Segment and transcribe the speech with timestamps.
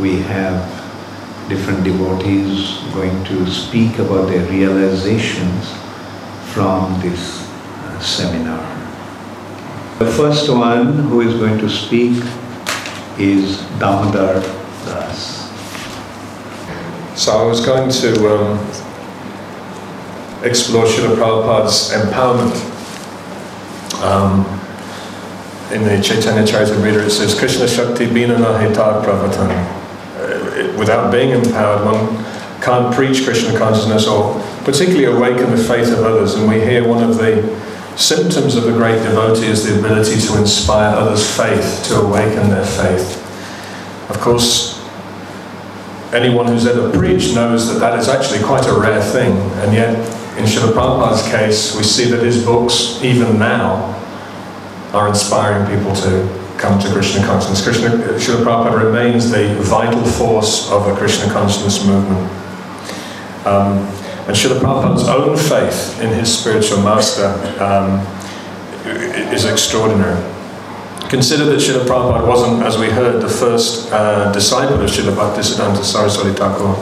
[0.00, 0.84] we have
[1.48, 5.72] different devotees going to speak about their realizations
[6.52, 8.62] from this uh, seminar.
[9.98, 12.22] The first one who is going to speak
[13.18, 14.40] is Damodar
[14.86, 15.44] Das.
[17.14, 18.58] So I was going to um,
[20.42, 22.72] explore Srila Prabhupada's empowerment.
[24.02, 24.44] Um,
[25.72, 29.83] in the Chaitanya Charitamrita it says, Krishna Shakti Binana Heta Pravatan.
[30.84, 36.34] Without being empowered, one can't preach Krishna consciousness or particularly awaken the faith of others.
[36.34, 37.40] And we hear one of the
[37.96, 42.66] symptoms of a great devotee is the ability to inspire others' faith, to awaken their
[42.66, 43.16] faith.
[44.10, 44.78] Of course,
[46.12, 49.96] anyone who's ever preached knows that that is actually quite a rare thing, and yet
[50.36, 53.98] in Srila Prabhupada's case, we see that his books, even now,
[54.92, 57.62] are inspiring people to come to Krishna consciousness.
[57.62, 62.30] Krishna, Srila Prabhupada remains the vital force of a Krishna consciousness movement.
[63.46, 63.78] Um,
[64.26, 67.26] and Srila Prabhupada's own faith in his spiritual master
[67.62, 68.00] um,
[69.34, 70.16] is extraordinary.
[71.08, 75.84] Consider that Srila Prabhupada wasn't, as we heard, the first uh, disciple of Srila Bhaktisiddhanta
[75.84, 76.74] Saraswati Thakur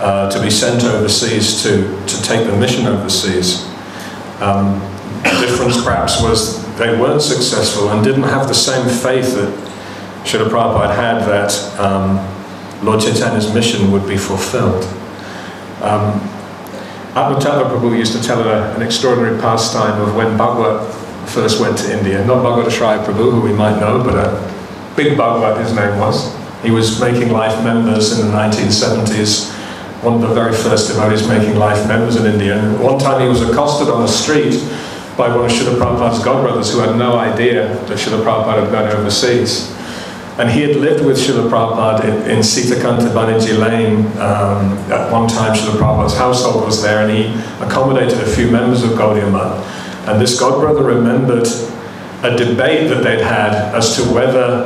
[0.00, 3.64] uh, to be sent overseas to, to take the mission overseas.
[4.40, 4.80] Um,
[5.22, 9.50] the difference perhaps was they weren't successful and didn't have the same faith that
[10.24, 12.16] Srila Prabhupada had that um,
[12.84, 14.84] Lord Chaitanya's mission would be fulfilled.
[15.82, 16.20] Um,
[17.14, 20.92] Atmatattva Prabhu used to tell a, an extraordinary pastime of when Bhagavad
[21.28, 22.24] first went to India.
[22.24, 26.34] Not Bhagavad Shraya Prabhu, who we might know, but a big Bhagavad his name was.
[26.62, 29.52] He was making life members in the 1970s,
[30.02, 32.58] one of the very first devotees making life members in India.
[32.78, 34.54] One time he was accosted on the street
[35.16, 38.88] by one of Srila Prabhupada's godbrothers who had no idea that Srila Prabhupada had gone
[38.88, 39.70] overseas.
[40.38, 44.06] And he had lived with Srila Prabhupada in, in Sitakanta Banerjee Lane.
[44.18, 47.32] Um, at one time, Srila Prabhupada's household was there, and he
[47.64, 49.30] accommodated a few members of Gaudiya.
[50.08, 51.46] And this godbrother remembered
[52.24, 54.64] a debate that they'd had as to whether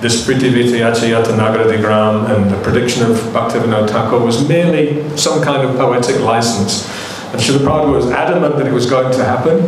[0.00, 5.76] this Pritiviti Achayata Nagaradigram and the prediction of Bhaktivinoda Thakur was merely some kind of
[5.76, 6.86] poetic license.
[7.32, 9.58] And Srila Prabhupada was adamant that it was going to happen,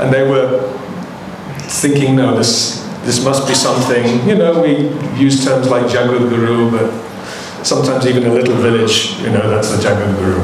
[0.00, 0.72] and they were
[1.58, 6.70] thinking, no, this, this must be something, you know, we use terms like Jagat Guru,
[6.70, 6.90] but
[7.64, 10.40] sometimes even a little village, you know, that's the Jagat Guru.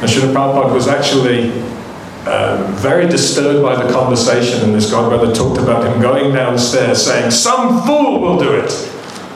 [0.00, 1.52] And Srila was actually
[2.26, 7.30] uh, very disturbed by the conversation, and this godbrother talked about him going downstairs saying,
[7.30, 8.70] Some fool will do it!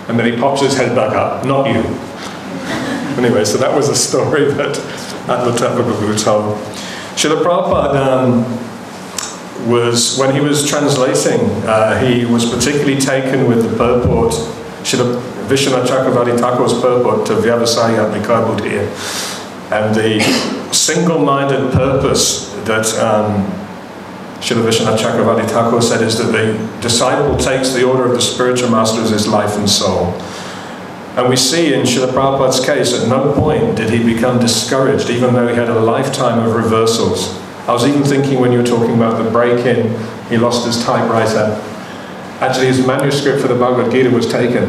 [0.09, 1.83] And then he pops his head back up, not you.
[3.19, 4.77] Anyway, so that was a story that
[5.27, 6.57] Atmatattva Prabhu told.
[7.17, 13.77] Srila Prabhupada um, was, when he was translating, uh, he was particularly taken with the
[13.77, 14.33] purport,
[14.83, 18.45] Srila Vishwanath Chakravarti Thakur's purport to Vyavasaya Vikar
[19.73, 20.21] And the
[20.73, 23.47] single-minded purpose that um,
[24.41, 28.71] Srila Vishwanath Chakravarti Thakur said is that the disciple takes the order of the spiritual
[28.71, 30.13] master as his life and soul.
[31.17, 35.33] And we see in Srila Prabhupada's case, at no point did he become discouraged, even
[35.33, 37.39] though he had a lifetime of reversals.
[37.67, 41.59] I was even thinking when you were talking about the break-in, he lost his typewriter.
[42.41, 44.65] Actually, his manuscript for the Bhagavad Gita was taken.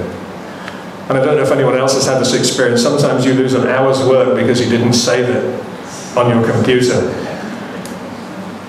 [1.09, 2.81] And I don't know if anyone else has had this experience.
[2.81, 7.09] Sometimes you lose an hour's work because you didn't save it on your computer.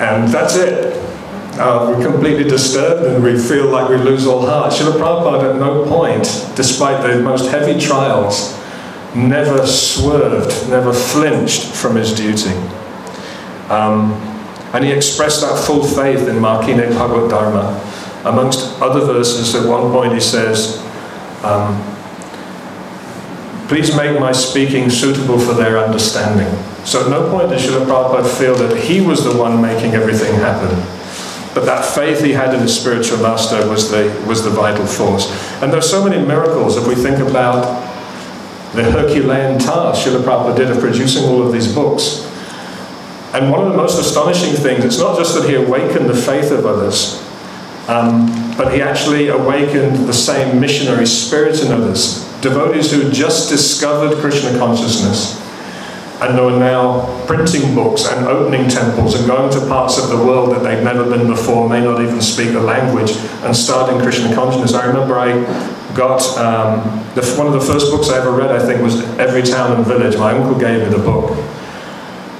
[0.00, 1.07] And that's it.
[1.58, 4.72] Uh, we're completely disturbed and we feel like we lose all heart.
[4.72, 6.24] Srila Prabhupada at no point,
[6.54, 8.56] despite the most heavy trials,
[9.16, 12.54] never swerved, never flinched from his duty.
[13.70, 14.12] Um,
[14.72, 17.84] and he expressed that full faith in Markine Bhagavad Dharma.
[18.24, 20.78] Amongst other verses, at one point he says,
[21.42, 21.82] um,
[23.66, 26.48] Please make my speaking suitable for their understanding.
[26.86, 30.34] So at no point did Srila Prabhupada feel that he was the one making everything
[30.36, 30.70] happen.
[31.54, 35.30] But that faith he had in his spiritual master was the, was the vital force.
[35.62, 37.86] And there are so many miracles if we think about
[38.74, 42.26] the Herculean task Srila Prabhupada did of producing all of these books.
[43.34, 46.50] And one of the most astonishing things, it's not just that he awakened the faith
[46.50, 47.24] of others,
[47.88, 48.26] um,
[48.56, 52.24] but he actually awakened the same missionary spirit in others.
[52.40, 55.47] Devotees who had just discovered Krishna consciousness
[56.20, 60.50] and are now printing books and opening temples and going to parts of the world
[60.50, 63.12] that they've never been before, may not even speak the language,
[63.44, 64.74] and starting Krishna consciousness.
[64.74, 65.32] I remember I
[65.94, 66.82] got um,
[67.14, 69.86] the, one of the first books I ever read, I think, was Every Town and
[69.86, 70.18] Village.
[70.18, 71.30] My uncle gave me the book.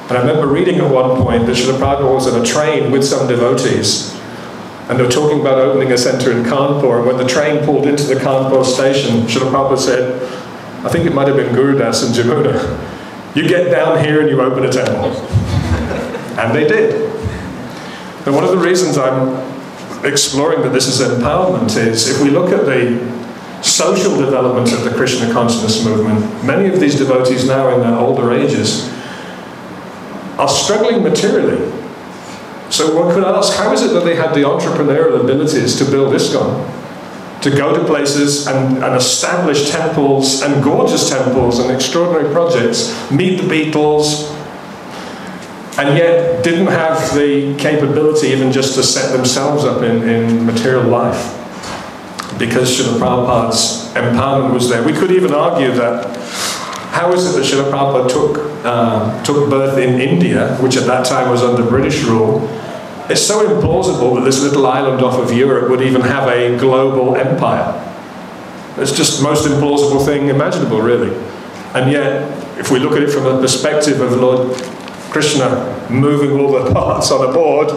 [0.09, 3.05] And I remember reading at one point that Srila Prabhupada was on a train with
[3.05, 4.15] some devotees.
[4.89, 6.99] And they were talking about opening a centre in Kanpur.
[6.99, 10.23] And when the train pulled into the Kanpur station, Srila Prabhupada said,
[10.85, 12.98] I think it might have been Gurudas and Jamuna,
[13.35, 15.11] you get down here and you open a temple.
[16.39, 17.09] and they did.
[18.27, 19.37] And one of the reasons I'm
[20.05, 22.99] exploring that this is empowerment is if we look at the
[23.63, 28.33] social development of the Krishna consciousness movement, many of these devotees now in their older
[28.33, 28.89] ages
[30.39, 31.73] are struggling materially.
[32.71, 36.15] So one could ask, how is it that they had the entrepreneurial abilities to build
[36.15, 36.78] ISKCON,
[37.43, 43.41] to go to places and, and establish temples and gorgeous temples and extraordinary projects, meet
[43.41, 44.35] the Beatles,
[45.79, 50.83] and yet didn't have the capability even just to set themselves up in, in material
[50.83, 51.35] life
[52.39, 54.83] because Srila Prabhupada's empowerment was there.
[54.83, 56.17] We could even argue that
[56.91, 61.07] how is it that Srila Prabhupada took, uh, took birth in India, which at that
[61.07, 62.41] time was under British rule?
[63.11, 67.17] It's so implausible that this little island off of Europe would even have a global
[67.17, 67.73] empire.
[68.77, 71.17] It's just the most implausible thing imaginable, really.
[71.75, 74.55] And yet, if we look at it from the perspective of Lord
[75.11, 77.69] Krishna moving all the parts on a board,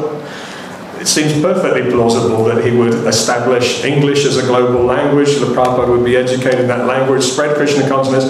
[0.99, 5.89] it seems perfectly plausible that he would establish English as a global language, the Prabhupada
[5.89, 8.25] would be educated in that language, spread Krishna consciousness,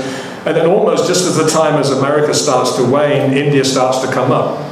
[0.45, 4.13] and then almost just as the time as America starts to wane, India starts to
[4.13, 4.70] come up.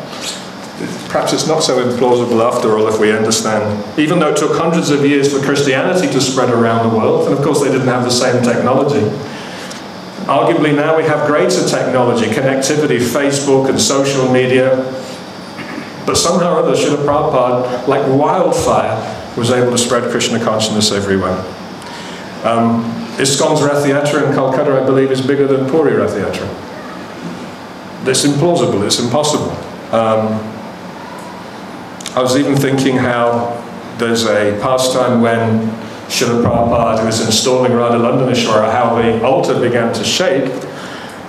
[1.10, 4.00] Perhaps it's not so implausible after all if we understand.
[4.00, 7.38] Even though it took hundreds of years for Christianity to spread around the world, and
[7.38, 9.02] of course they didn't have the same technology.
[10.30, 14.78] Arguably now we have greater technology, connectivity, Facebook and social media.
[16.06, 18.98] But somehow or other, Srila Prabhupada, like wildfire,
[19.36, 21.38] was able to spread Krishna consciousness everywhere.
[22.44, 22.84] Um,
[23.18, 26.48] ISKCON's Rath Yatra in Calcutta, I believe, is bigger than Puri Rath Yatra.
[28.08, 29.52] It's implausible, it's impossible.
[29.94, 30.59] Um,
[32.16, 33.64] I was even thinking how
[34.00, 35.68] there's a pastime when
[36.08, 40.52] Srila Prabhupada was installing Radha Londonishvara, how the altar began to shake,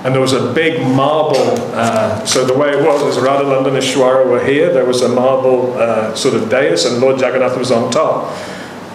[0.05, 1.37] and there was a big marble.
[1.75, 5.75] Uh, so the way it was is Radha Londonishvara were here, there was a marble
[5.75, 8.35] uh, sort of dais, and Lord Jagannath was on top.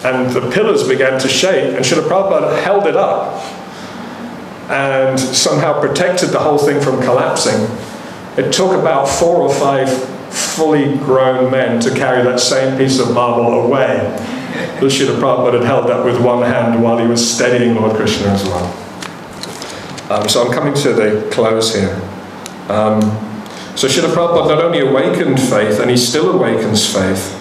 [0.04, 3.40] And the pillars began to shake, and Srila Prabhupada held it up
[4.68, 7.68] and somehow protected the whole thing from collapsing.
[8.36, 13.12] It took about four or five fully grown men to carry that same piece of
[13.12, 14.26] marble away
[14.84, 18.44] Srila Prabhupada had held that with one hand while he was steadying Lord Krishna as
[18.44, 18.64] well.
[20.10, 21.94] Um, so I'm coming to the close here.
[22.68, 23.00] Um,
[23.76, 27.32] so Srila Prabhupada not only awakened faith, and he still awakens faith,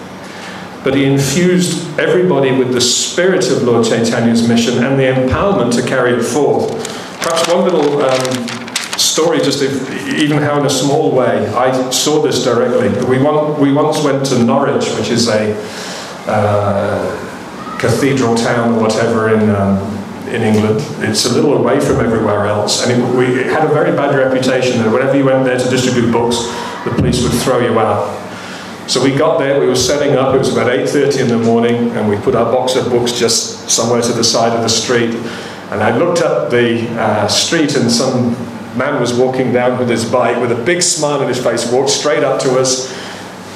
[0.84, 5.88] but he infused everybody with the spirit of Lord Chaitanya's mission and the empowerment to
[5.88, 6.72] carry it forth.
[7.22, 8.65] Perhaps one little um,
[8.98, 12.90] story, just if, even how in a small way, I saw this directly.
[13.10, 15.56] We, one, we once went to Norwich, which is a
[16.28, 19.78] uh, cathedral town or whatever in, um,
[20.28, 20.80] in England.
[21.04, 24.16] It's a little away from everywhere else, and it, we, it had a very bad
[24.16, 26.38] reputation that whenever you went there to distribute books,
[26.86, 28.24] the police would throw you out.
[28.88, 31.90] So we got there, we were setting up, it was about 8.30 in the morning,
[31.92, 35.16] and we put our box of books just somewhere to the side of the street.
[35.72, 38.36] And I looked up the uh, street, and some
[38.76, 41.90] man was walking down with his bike with a big smile on his face, walked
[41.90, 42.94] straight up to us,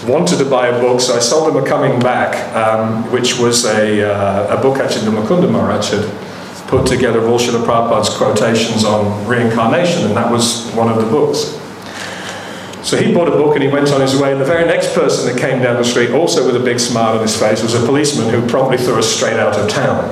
[0.05, 3.65] wanted to buy a book, so I sold him a Coming Back, um, which was
[3.65, 8.09] a, uh, a book actually the Mukunda Maharaj had put together of all Srila Prabhupada's
[8.15, 11.57] quotations on reincarnation, and that was one of the books.
[12.87, 14.93] So he bought a book and he went on his way, and the very next
[14.93, 17.73] person that came down the street, also with a big smile on his face, was
[17.73, 20.07] a policeman who promptly threw us straight out of town.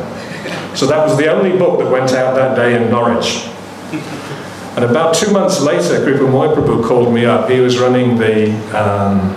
[0.76, 3.48] So that was the only book that went out that day in Norwich.
[4.78, 7.50] And about two months later, Kripa Prabhu called me up.
[7.50, 9.34] He was running the um,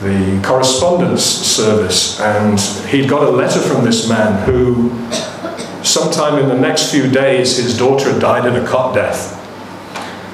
[0.00, 4.88] the correspondence service, and he'd got a letter from this man who,
[5.84, 9.34] sometime in the next few days, his daughter had died in a cot death.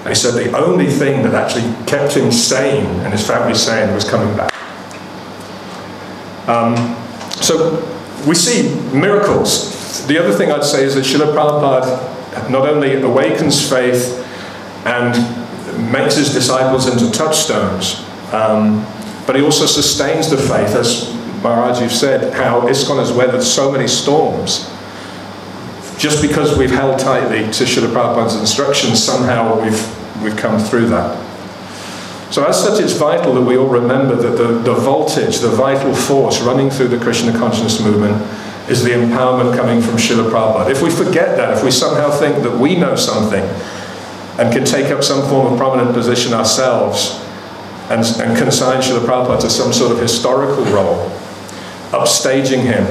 [0.00, 3.92] And he said the only thing that actually kept him sane and his family sane
[3.92, 4.52] was coming back.
[6.46, 6.76] Um,
[7.42, 7.84] so
[8.28, 10.06] we see miracles.
[10.06, 12.13] The other thing I'd say is that Srila Prabhupada
[12.50, 14.20] not only awakens faith
[14.86, 15.14] and
[15.92, 18.84] makes his disciples into touchstones, um,
[19.26, 23.70] but he also sustains the faith, as Maharaj, you've said, how ISKCON has weathered so
[23.70, 24.70] many storms.
[25.98, 31.20] Just because we've held tightly to Srila Prabhupada's instructions, somehow we've, we've come through that.
[32.32, 35.94] So, as such, it's vital that we all remember that the, the voltage, the vital
[35.94, 38.16] force running through the Krishna consciousness movement
[38.68, 40.70] is the empowerment coming from Srila Prabhupada.
[40.70, 43.44] If we forget that, if we somehow think that we know something
[44.38, 47.20] and can take up some form of prominent position ourselves,
[47.90, 51.10] and, and consign Srila Prabhupada to some sort of historical role,
[51.90, 52.84] upstaging him.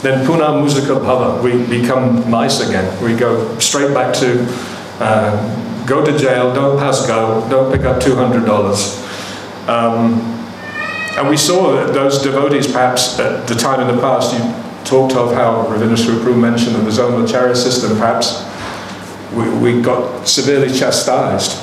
[0.00, 3.02] Then Puna Musika Bhava, we become mice again.
[3.02, 4.46] We go straight back to
[5.00, 9.68] uh, go to jail, don't pass go, don't pick up $200.
[9.68, 10.20] Um,
[11.18, 14.38] and we saw that those devotees, perhaps at the time in the past, you
[14.88, 18.44] talked of how Ravindra Swarupa mentioned that the Zonalacharya system, perhaps
[19.34, 21.62] we, we got severely chastised.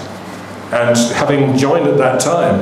[0.71, 2.59] And having joined at that time,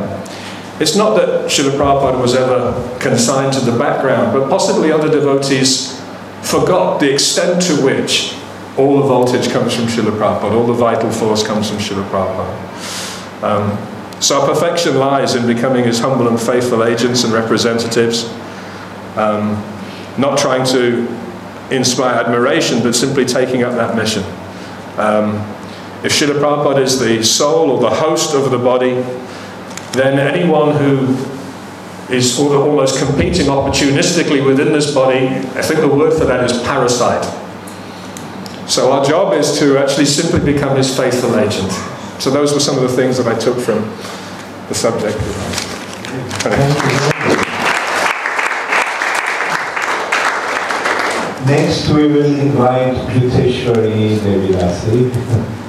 [0.80, 6.02] it's not that Srila Prabhupada was ever consigned to the background, but possibly other devotees
[6.42, 8.36] forgot the extent to which
[8.78, 13.44] all the voltage comes from Srila Prabhupada, all the vital force comes from Srila Prabhupada.
[13.44, 18.26] Um, so our perfection lies in becoming his humble and faithful agents and representatives,
[19.16, 19.62] um,
[20.18, 21.08] not trying to
[21.72, 24.24] inspire admiration, but simply taking up that mission.
[24.98, 25.36] Um,
[26.04, 28.94] if Srila Prabhupada is the soul or the host of the body,
[29.94, 31.16] then anyone who
[32.14, 36.44] is sort of almost competing opportunistically within this body, I think the word for that
[36.44, 37.24] is parasite.
[38.70, 41.72] So our job is to actually simply become his faithful agent.
[42.22, 43.82] So those were some of the things that I took from
[44.68, 45.18] the subject.
[51.54, 55.60] Next, we will invite Kruteshwari Devidasi.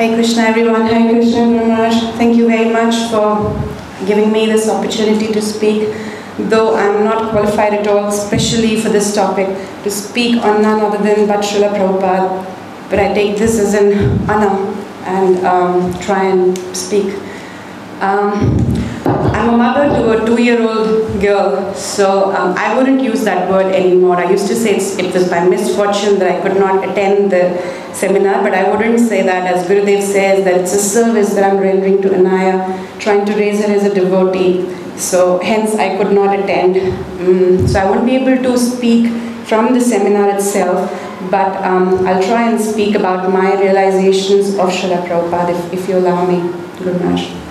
[0.00, 2.16] Hare Krishna everyone, Hare Krishna Maharaj.
[2.16, 3.52] Thank you very much for
[4.06, 5.94] giving me this opportunity to speak.
[6.38, 9.48] Though I'm not qualified at all, especially for this topic,
[9.82, 12.46] to speak on none other than but Srila Prabhupada.
[12.88, 14.56] But I take this as an honor
[15.04, 17.14] and um, try and speak.
[18.00, 18.69] Um,
[19.04, 24.16] I'm a mother to a two-year-old girl, so um, I wouldn't use that word anymore.
[24.16, 27.56] I used to say it was by misfortune that I could not attend the
[27.94, 29.46] seminar, but I wouldn't say that.
[29.46, 33.64] As Gurudev says, that it's a service that I'm rendering to Anaya, trying to raise
[33.64, 34.68] her as a devotee.
[34.98, 36.76] So hence I could not attend.
[37.20, 39.10] Um, so I won't be able to speak
[39.46, 40.90] from the seminar itself,
[41.30, 45.96] but um, I'll try and speak about my realizations of Srila Prabhupada, if, if you
[45.96, 46.40] allow me,
[46.78, 47.49] Guru Maharaj.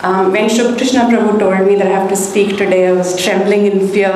[0.00, 3.20] Um, when Shri Krishna Prabhu told me that I have to speak today, I was
[3.20, 4.12] trembling in fear,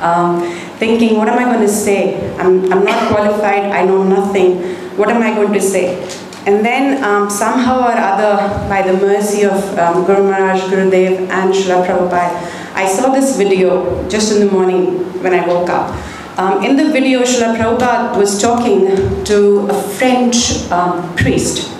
[0.00, 0.42] um,
[0.78, 2.30] thinking, what am I going to say?
[2.38, 4.62] I'm, I'm not qualified, I know nothing.
[4.96, 6.00] What am I going to say?
[6.46, 11.52] And then um, somehow or other, by the mercy of um, Guru Maharaj, Gurudev and
[11.52, 15.90] Srila Prabhupada, I saw this video just in the morning when I woke up.
[16.38, 21.73] Um, in the video, Srila Prabhupada was talking to a French um, priest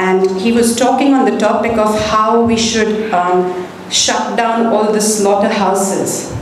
[0.00, 3.40] and he was talking on the topic of how we should um,
[3.90, 6.34] shut down all the slaughterhouses.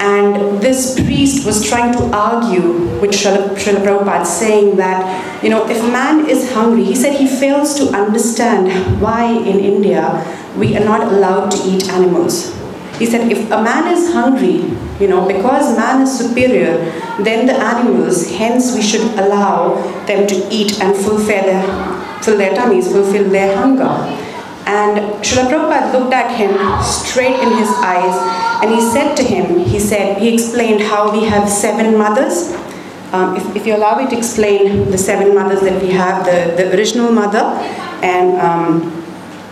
[0.00, 5.80] And this priest was trying to argue with Srila, Prabhupada, saying that, you know, if
[5.92, 10.04] man is hungry, he said he fails to understand why in India
[10.58, 12.52] we are not allowed to eat animals.
[12.98, 14.58] He said if a man is hungry,
[14.98, 16.76] you know, because man is superior,
[17.22, 19.74] then the animals, hence we should allow
[20.06, 21.93] them to eat and fulfill their
[22.24, 23.92] fill their tummies, fulfill their hunger.
[24.66, 26.52] And Srila Prabhupada looked at him
[26.82, 28.16] straight in his eyes
[28.62, 32.54] and he said to him, he said, he explained how we have seven mothers.
[33.12, 36.56] Um, if, if, you allow me to explain the seven mothers that we have, the,
[36.56, 37.44] the original mother,
[38.02, 38.90] and um,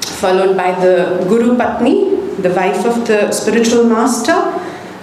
[0.00, 4.32] followed by the Guru Patni, the wife of the spiritual master,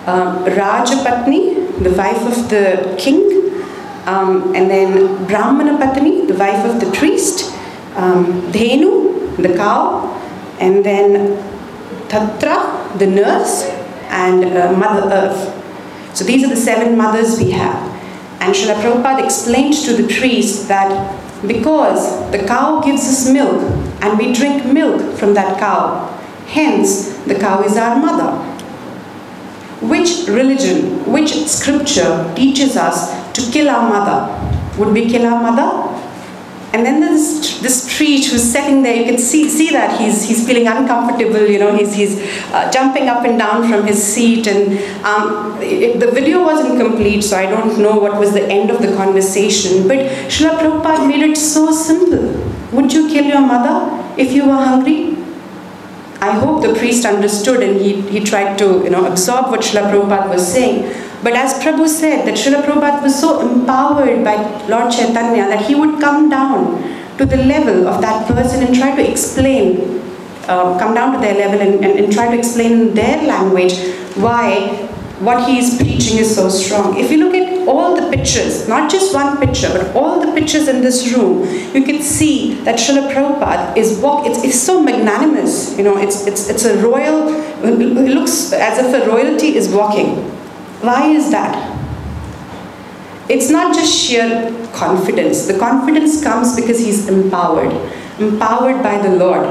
[0.08, 3.22] um, Raja Patni, the wife of the king,
[4.08, 7.54] um, and then Brahmana Patni, the wife of the priest,
[7.96, 10.16] um, Dhenu, the cow,
[10.60, 11.38] and then
[12.08, 13.64] Tatra, the nurse,
[14.10, 16.16] and uh, Mother Earth.
[16.16, 17.88] So these are the seven mothers we have.
[18.42, 20.92] And Srila Prabhupada explained to the priest that
[21.46, 23.62] because the cow gives us milk
[24.02, 26.08] and we drink milk from that cow,
[26.48, 28.38] hence the cow is our mother.
[29.82, 34.78] Which religion, which scripture teaches us to kill our mother?
[34.78, 35.89] Would we kill our mother?
[36.72, 38.96] And then there's this tree who's sitting there.
[38.96, 42.20] You can see, see that he's, he's feeling uncomfortable, you know, he's, he's
[42.52, 44.46] uh, jumping up and down from his seat.
[44.46, 48.70] And um, it, the video wasn't complete, so I don't know what was the end
[48.70, 49.88] of the conversation.
[49.88, 49.98] But
[50.30, 52.40] Srila Prabhupada made it so simple.
[52.74, 55.18] Would you kill your mother if you were hungry?
[56.22, 59.92] I hope the priest understood and he, he tried to you know, absorb what Srila
[59.92, 61.09] Prabhupada was saying.
[61.22, 64.36] But as Prabhu said, that Srila Prabhupada was so empowered by
[64.68, 66.82] Lord Chaitanya that he would come down
[67.18, 70.02] to the level of that person and try to explain,
[70.48, 73.74] uh, come down to their level and, and, and try to explain in their language
[74.16, 74.88] why
[75.20, 76.98] what he is preaching is so strong.
[76.98, 80.70] If you look at all the pictures, not just one picture, but all the pictures
[80.70, 81.44] in this room,
[81.76, 84.26] you can see that Srila Prabhupada is walk.
[84.26, 85.78] It's, it's so magnanimous.
[85.78, 87.28] You know, it's it's it's a royal.
[87.66, 90.40] It looks as if a royalty is walking.
[90.82, 91.78] Why is that?
[93.30, 95.46] It's not just sheer confidence.
[95.46, 97.74] The confidence comes because he's empowered,
[98.20, 99.46] empowered by the Lord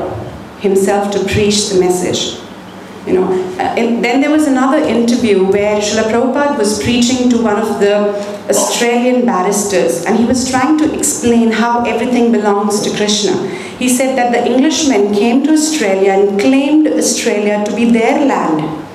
[0.61, 2.40] Himself to preach the message.
[3.06, 7.42] You know, uh, and then there was another interview where Srila Prabhupada was preaching to
[7.42, 8.18] one of the
[8.50, 13.47] Australian barristers, and he was trying to explain how everything belongs to Krishna.
[13.78, 18.88] He said that the Englishmen came to Australia and claimed Australia to be their land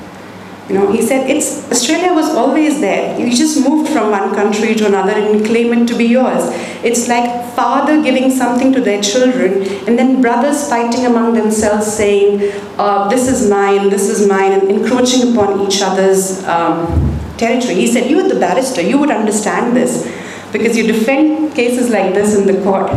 [0.69, 3.19] you know, he said it's Australia was always there.
[3.19, 6.43] You just moved from one country to another and claim it to be yours.
[6.83, 12.53] It's like father giving something to their children, and then brothers fighting among themselves, saying,
[12.77, 17.75] uh, "This is mine, this is mine," and encroaching upon each other's um, territory.
[17.75, 18.81] He said, "You are the barrister.
[18.81, 20.09] You would understand this,
[20.53, 22.89] because you defend cases like this in the court."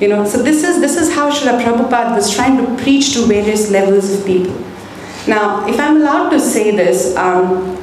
[0.00, 3.26] You know, so this is this is how Srila Prabhupada was trying to preach to
[3.26, 4.56] various levels of people.
[5.26, 7.76] Now, if I'm allowed to say this, um,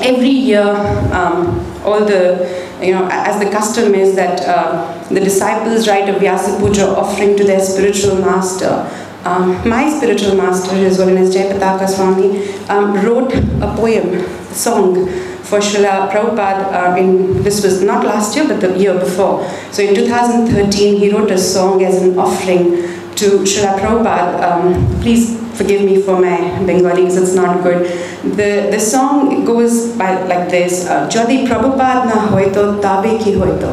[0.00, 0.64] every year,
[1.12, 6.18] um, all the, you know, as the custom is that uh, the disciples write a
[6.18, 8.90] Vyasa Puja offering to their spiritual master.
[9.24, 15.06] Um, my spiritual master, His Holiness Jayapataka Swami, um, wrote a poem, a song
[15.42, 19.48] for Srila Prabhupada uh, in, this was not last year, but the year before.
[19.72, 22.70] So in 2013, he wrote a song as an offering
[23.16, 24.42] to Srila Prabhupada.
[24.42, 27.86] Um, please forgive me for my Bengali because it's not good.
[28.22, 33.72] The, the song goes by, like this, uh, Jodi Prabhupada na hoito tabe ki hoito.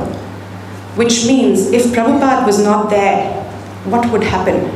[0.97, 3.43] Which means, if Prabhupada was not there,
[3.85, 4.71] what would happen?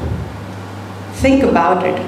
[1.13, 1.99] Think about it.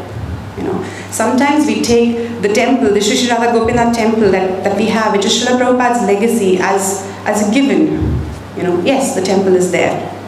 [0.57, 5.13] You know, sometimes we take the temple, the Radha Gopinath temple that, that we have,
[5.13, 8.19] which is Srila Prabhupada's legacy, as, as a given.
[8.55, 10.20] You know, yes, the temple is there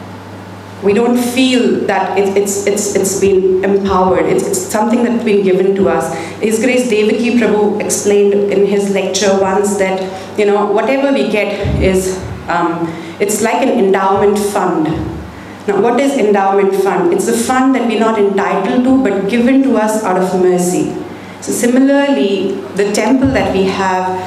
[0.84, 4.26] we don't feel that it, it's, it's, it's been empowered.
[4.26, 6.14] It's, it's something that's been given to us.
[6.40, 11.82] His Grace Devaki Prabhu explained in his lecture once that, you know, whatever we get
[11.82, 12.18] is,
[12.48, 12.86] um,
[13.18, 14.84] it's like an endowment fund.
[15.66, 17.14] Now, what is endowment fund?
[17.14, 20.94] It's a fund that we're not entitled to, but given to us out of mercy.
[21.40, 24.20] So similarly, the temple that we have,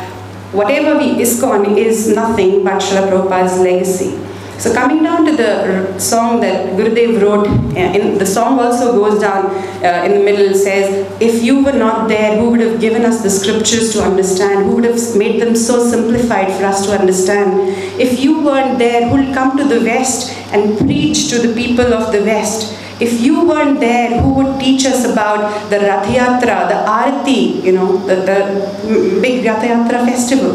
[0.53, 4.26] whatever we ISKCON is nothing but Srila Prabhupada's legacy.
[4.59, 7.45] So coming down to the song that Gurudev wrote,
[7.77, 9.45] in, the song also goes down
[9.85, 13.21] uh, in the middle, says, if you were not there, who would have given us
[13.21, 14.65] the scriptures to understand?
[14.65, 17.69] Who would have made them so simplified for us to understand?
[18.01, 21.93] If you weren't there, who will come to the West and preach to the people
[21.93, 22.73] of the West?
[22.99, 27.73] If you weren't there, who would teach us about the Rath Yatra, the Arati, you
[27.73, 30.53] know, the, the big Rath Yatra festival?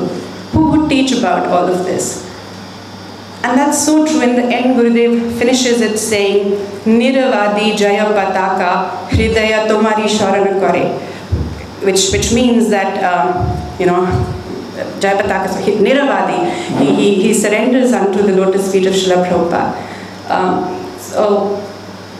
[0.50, 2.31] Who would teach about all of this?
[3.44, 4.20] And that's so true.
[4.22, 6.52] In the end, Gurudev finishes it saying,
[6.84, 10.98] Niravadi Jaya Pataka Hridaya Tomari Sharana Kare.
[11.84, 14.06] Which, which means that, um, you know,
[15.00, 20.30] Jayapataka, Niravadi, he, he, he surrenders unto the lotus feet of Srila Prabhupada.
[20.30, 21.68] Um, so,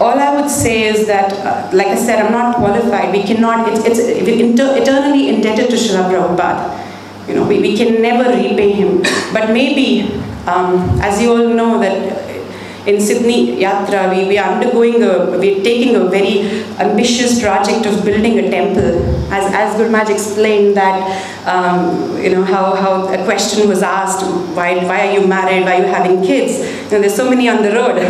[0.00, 3.12] all I would say is that, uh, like I said, I'm not qualified.
[3.12, 6.81] We cannot, it's, it's eternally indebted to Srila Prabhupada.
[7.28, 9.02] You know, we, we can never repay him.
[9.32, 10.12] But maybe
[10.46, 12.22] um, as you all know that
[12.86, 18.04] in Sydney Yatra, we, we are undergoing a, we're taking a very ambitious project of
[18.04, 19.04] building a temple.
[19.32, 24.84] As, as Gurmaj explained that, um, you know, how, how a question was asked, why,
[24.84, 26.58] why are you married, why are you having kids?
[26.58, 28.00] You know, there's so many on the road.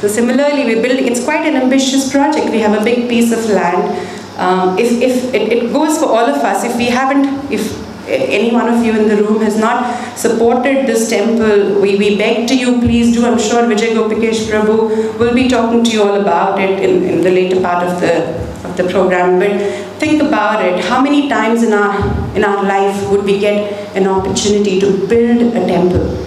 [0.00, 2.50] So similarly, we're building, it's quite an ambitious project.
[2.50, 4.18] We have a big piece of land.
[4.38, 8.52] Um, if, if it, it goes for all of us, if we haven't, if any
[8.52, 12.56] one of you in the room has not supported this temple, we, we beg to
[12.56, 13.24] you, please do.
[13.24, 17.20] I'm sure Vijay Gopikesh Prabhu will be talking to you all about it in, in
[17.22, 18.36] the later part of the,
[18.68, 19.38] of the program.
[19.38, 19.60] But
[19.98, 20.84] think about it.
[20.84, 21.96] How many times in our,
[22.36, 26.26] in our life would we get an opportunity to build a temple?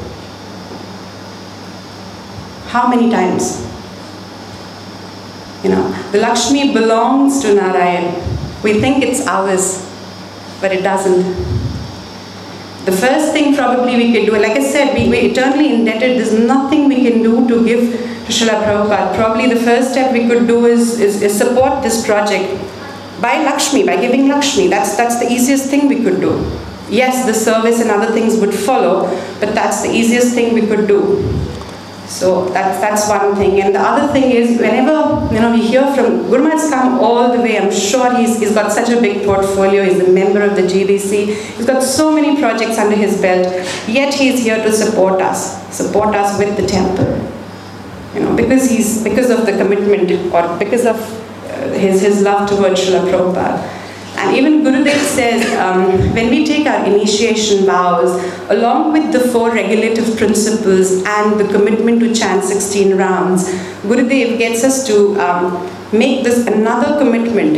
[2.67, 3.61] How many times?
[5.63, 8.15] You know, the Lakshmi belongs to Narayan.
[8.63, 9.89] We think it's ours,
[10.59, 11.23] but it doesn't.
[12.85, 16.17] The first thing probably we can do, like I said, we, we're eternally indebted.
[16.17, 17.93] There's nothing we can do to give
[18.25, 19.15] to Srila Prabhupada.
[19.15, 22.59] Probably the first step we could do is, is, is support this project
[23.21, 24.67] by Lakshmi, by giving Lakshmi.
[24.67, 26.45] That's, that's the easiest thing we could do.
[26.89, 29.07] Yes, the service and other things would follow,
[29.39, 31.23] but that's the easiest thing we could do.
[32.07, 33.61] So that's that's one thing.
[33.61, 37.31] And the other thing is whenever you know we hear from Guru Maharaj's come all
[37.31, 40.55] the way, I'm sure he's he's got such a big portfolio, he's a member of
[40.55, 43.47] the GBC, he's got so many projects under his belt,
[43.87, 47.07] yet he's here to support us, support us with the temple.
[48.13, 52.47] You know, because he's because of the commitment or because of uh, his, his love
[52.49, 53.82] towards Srila Prabhupada.
[54.23, 58.11] And even Gurudev says, um, when we take our initiation vows,
[58.49, 63.49] along with the four regulative principles and the commitment to chant 16 rounds,
[63.83, 67.57] Gurudev gets us to um, make this another commitment.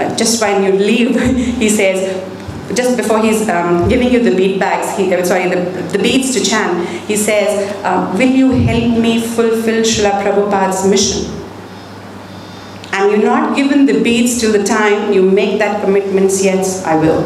[0.00, 1.20] Uh, just when you leave,
[1.62, 2.26] he says,
[2.74, 5.60] just before he's um, giving you the bead bags, he, sorry, the,
[5.92, 11.39] the beads to chant, he says, uh, Will you help me fulfill Srila Prabhupada's mission?
[13.00, 16.96] And you're not given the beads till the time you make that commitment, yes, I
[16.96, 17.22] will.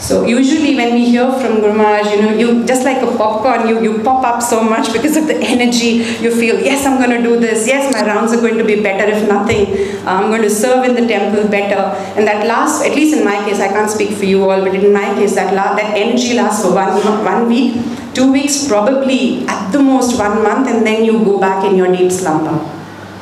[0.00, 3.68] So usually when we hear from Guru Maharaj, you know, you just like a popcorn,
[3.68, 6.00] you, you pop up so much because of the energy.
[6.24, 7.66] You feel, yes, I'm going to do this.
[7.66, 9.76] Yes, my rounds are going to be better if nothing.
[10.08, 11.94] I'm going to serve in the temple better.
[12.16, 14.74] And that lasts, at least in my case, I can't speak for you all, but
[14.74, 17.76] in my case, that la- that energy lasts for one one week,
[18.14, 21.94] two weeks, probably at the most one month, and then you go back in your
[21.94, 22.56] deep slumber.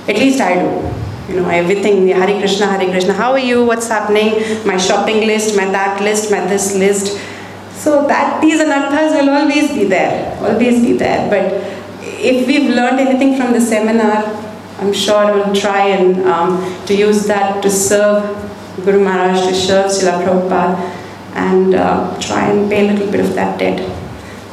[0.07, 0.88] At least I do
[1.28, 5.56] you know, everything, Hari Krishna, Hari Krishna, how are you, what's happening, my shopping list,
[5.56, 7.20] my that list, my this list.
[7.74, 11.28] So that these anarthas will always be there, always be there.
[11.28, 11.52] But
[12.02, 14.24] if we've learned anything from the seminar,
[14.78, 18.22] I'm sure we'll try and um, to use that to serve
[18.84, 20.76] Guru Maharaj, to serve Srila Prabhupada,
[21.34, 23.78] and uh, try and pay a little bit of that debt.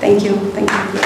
[0.02, 0.36] Thank you.
[0.52, 1.00] Thank you.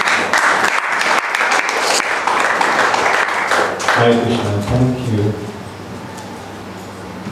[4.00, 5.50] Hare Krishna, thank you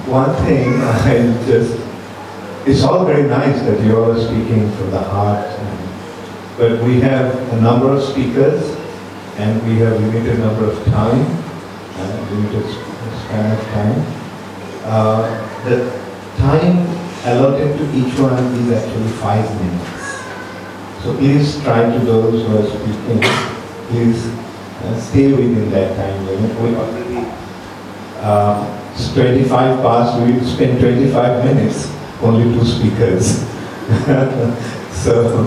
[0.07, 0.99] one thing I
[1.45, 1.77] just,
[2.65, 7.35] it's all very nice that you are speaking from the heart, and, but we have
[7.53, 8.75] a number of speakers
[9.37, 11.21] and we have limited number of time,
[11.97, 12.65] uh, limited
[13.21, 14.05] span of time.
[14.83, 15.91] Uh, the
[16.37, 16.87] time
[17.25, 21.03] allotted to each one is actually five minutes.
[21.03, 23.21] So please try to those who are speaking,
[23.89, 24.25] please
[24.83, 26.59] uh, stay within that time limit.
[26.59, 27.07] We already
[28.19, 33.45] it's 25 past, we spent 25 minutes, only two speakers.
[35.03, 35.45] so,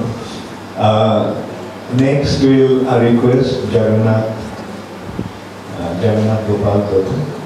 [0.76, 1.34] uh,
[1.94, 4.30] next we'll request Jagannath,
[5.78, 7.39] uh, Jagannath Gopal Gautam.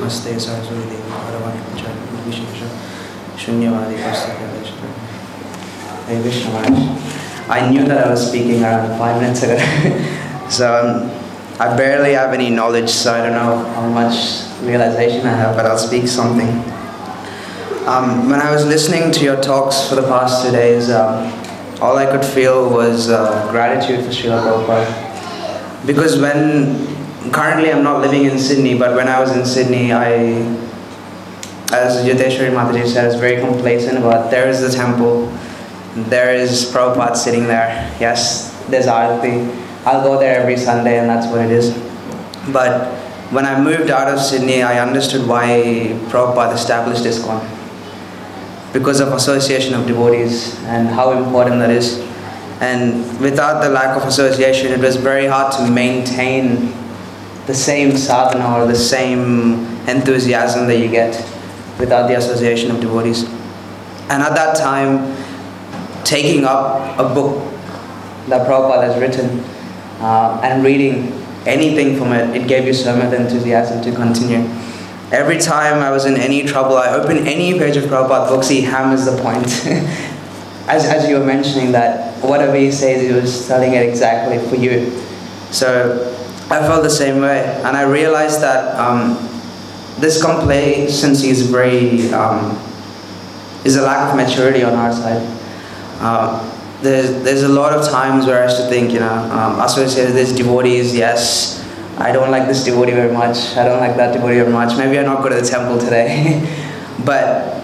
[0.00, 1.90] नमस्ते सरस्वती देवी भगवान् च
[2.26, 2.60] विशेष
[3.44, 3.96] शून्यवादी
[6.08, 6.50] Hey Vishnu
[7.48, 9.58] I knew that I was speaking around five minutes ago.
[10.48, 11.10] so um,
[11.58, 14.16] I barely have any knowledge, so I don't know how much
[14.62, 16.48] realization I have, but I'll speak something.
[17.86, 21.32] Um, when I was listening to your talks for the past two days, um,
[21.80, 25.86] all I could feel was uh, gratitude for Srila Prabhupada.
[25.86, 26.89] Because when,
[27.29, 30.13] currently I'm not living in Sydney, but when I was in Sydney, I,
[31.71, 35.27] as Yudheshwari Mataji said, I was very complacent about there is the temple,
[36.09, 37.95] there is Prabhupada sitting there.
[37.99, 39.47] Yes, there's Arati.
[39.85, 41.71] I'll go there every Sunday and that's what it is.
[42.51, 42.91] But
[43.31, 47.59] when I moved out of Sydney, I understood why Prabhupada established this ISKCON
[48.73, 51.99] because of association of devotees and how important that is.
[52.61, 56.73] And without the lack of association, it was very hard to maintain
[57.51, 61.13] the same sadhana or the same enthusiasm that you get
[61.79, 63.23] without the association of devotees.
[64.09, 65.17] And at that time,
[66.05, 67.51] taking up a book
[68.29, 69.41] that Prabhupada has written
[69.99, 71.11] uh, and reading
[71.45, 74.47] anything from it, it gave you so much enthusiasm to continue.
[75.11, 78.61] Every time I was in any trouble, I opened any page of Prabhupada books, he
[78.61, 79.47] hammers the point.
[80.69, 84.55] as, as you were mentioning that whatever he says, he was telling it exactly for
[84.55, 84.89] you.
[85.51, 86.20] So
[86.51, 87.61] I felt the same way.
[87.63, 89.15] And I realized that um,
[89.99, 92.59] this complacency is very um,
[93.63, 95.21] is a lack of maturity on our side.
[95.99, 96.47] Uh,
[96.81, 100.15] there's, there's a lot of times where I used to think, you know, um, with
[100.15, 101.63] these devotees, yes,
[101.99, 104.97] I don't like this devotee very much, I don't like that devotee very much, maybe
[104.97, 106.41] I'm not good to the temple today.
[107.05, 107.59] but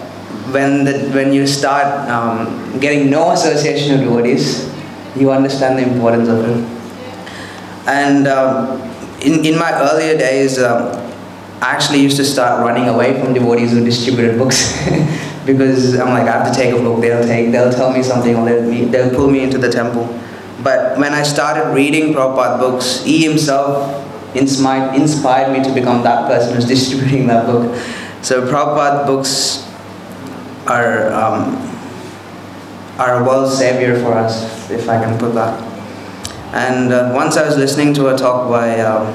[0.52, 4.72] when, the, when you start um, getting no association of devotees,
[5.16, 6.77] you understand the importance of it.
[7.88, 8.80] And um,
[9.22, 10.92] in, in my earlier days, um,
[11.60, 14.78] I actually used to start running away from devotees who distributed books
[15.46, 17.00] because I'm like, I have to take a book.
[17.00, 20.06] They'll take, they'll tell me something, or they'll, me, they'll pull me into the temple.
[20.62, 24.04] But when I started reading Prabhupada books, he himself
[24.36, 27.74] inspired, inspired me to become that person who's distributing that book.
[28.22, 29.66] So Prabhupada books
[30.66, 31.56] are um,
[32.98, 35.77] are a world savior for us, if I can put that.
[36.52, 39.12] And uh, once I was listening to a talk by um,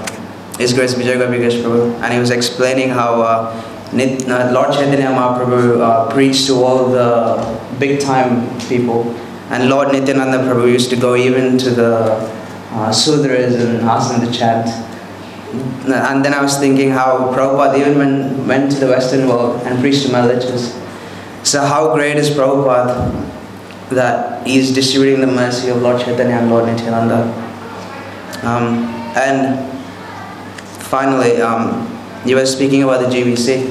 [0.59, 5.81] His Grace Vijay Gopikesh Prabhu, and he was explaining how uh, uh, Lord Chaitanya Mahaprabhu
[5.81, 9.15] uh, preached to all the big time people,
[9.49, 11.95] and Lord Nityananda Prabhu used to go even to the
[12.71, 14.67] uh, Sudras and ask them to chant.
[15.85, 19.79] And then I was thinking how Prabhupada even went, went to the Western world and
[19.79, 20.73] preached to villages.
[21.43, 23.11] So how great is Prabhupada
[23.93, 27.23] that distributing the mercy of Lord Chaitanya and Lord Nityananda.
[28.43, 29.71] Um, and
[30.83, 31.89] finally, um,
[32.25, 33.69] you were speaking about the GBC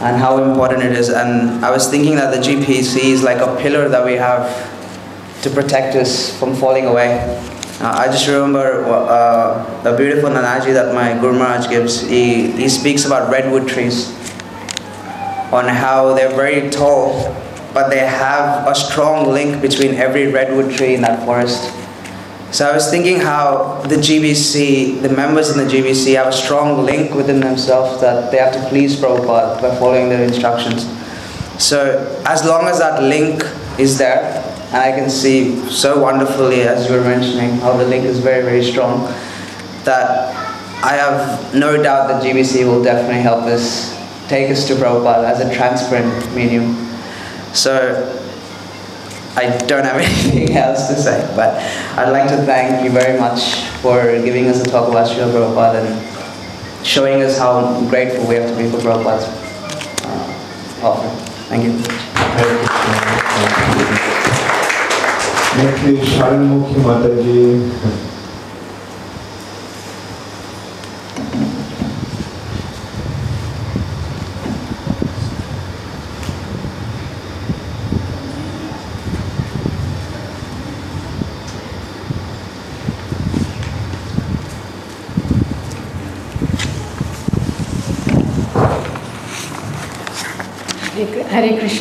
[0.00, 1.08] and how important it is.
[1.08, 4.50] And I was thinking that the GBC is like a pillar that we have
[5.42, 7.20] to protect us from falling away.
[7.80, 12.00] Uh, I just remember uh, the beautiful analogy that my Guru Maharaj gives.
[12.00, 14.10] He, he speaks about redwood trees,
[15.52, 17.34] on how they're very tall,
[17.72, 21.72] but they have a strong link between every redwood tree in that forest.
[22.52, 26.84] So I was thinking how the GBC, the members in the GBC, have a strong
[26.84, 30.84] link within themselves that they have to please Prabhupada by following their instructions.
[31.58, 33.42] So as long as that link
[33.78, 38.04] is there, and I can see so wonderfully, as you were mentioning, how the link
[38.04, 39.06] is very, very strong,
[39.84, 40.34] that
[40.84, 43.96] I have no doubt that GBC will definitely help us
[44.28, 46.91] take us to Prabhupada as a transparent medium.
[47.54, 48.20] So
[49.36, 51.56] I don't have anything else to say, but
[51.98, 55.84] I'd like to thank you very much for giving us a talk about Srila Prabhupada
[55.84, 59.24] and showing us how grateful we have to be for Prabhupada's
[60.04, 61.16] uh, offering.
[61.48, 61.72] Thank you.
[65.62, 68.11] Next is Sharanmukhi Mataji.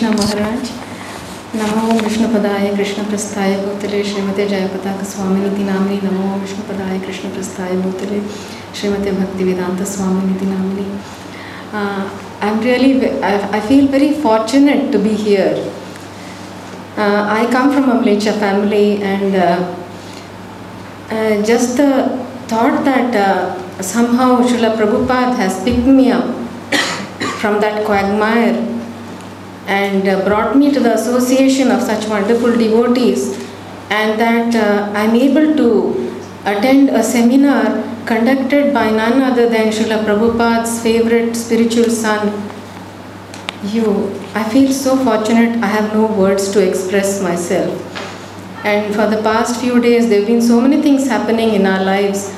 [0.01, 0.67] Krishna Maharaj.
[1.53, 7.79] Namo Vishnu Padaya Krishna Prasthaya Bhutale Srimate Jayapataka Swamini Dinamini Namo Vishnu Padaya Krishna Prasthaya
[7.83, 8.19] Bhutale
[8.73, 10.87] Srimate Bhaktivedanta Swamini Dinamini.
[11.71, 12.09] Uh,
[12.41, 15.71] I'm really, I, feel very fortunate to be here.
[16.97, 19.75] Uh, I come from a Mlecha family and uh,
[21.11, 26.25] uh, just the thought that uh, somehow Srila Prabhupada has picked me up
[27.39, 28.70] from that quagmire
[29.67, 33.37] and uh, brought me to the association of such wonderful devotees
[33.89, 35.67] and that uh, I'm able to
[36.45, 42.31] attend a seminar conducted by none other than Srila Prabhupada's favorite spiritual son.
[43.63, 47.69] You, I feel so fortunate, I have no words to express myself.
[48.65, 51.83] And for the past few days, there have been so many things happening in our
[51.83, 52.33] lives.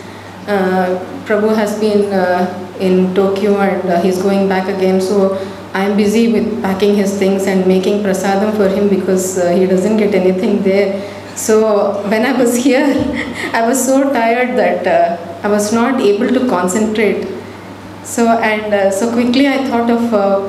[0.48, 5.00] Uh, Prabhu has been uh, in Tokyo and uh, he's going back again.
[5.00, 5.36] So
[5.74, 9.98] I'm busy with packing his things and making prasadam for him because uh, he doesn't
[9.98, 11.10] get anything there.
[11.36, 12.86] So when I was here,
[13.54, 17.28] I was so tired that uh, I was not able to concentrate.
[18.04, 20.42] So and uh, so quickly I thought of uh,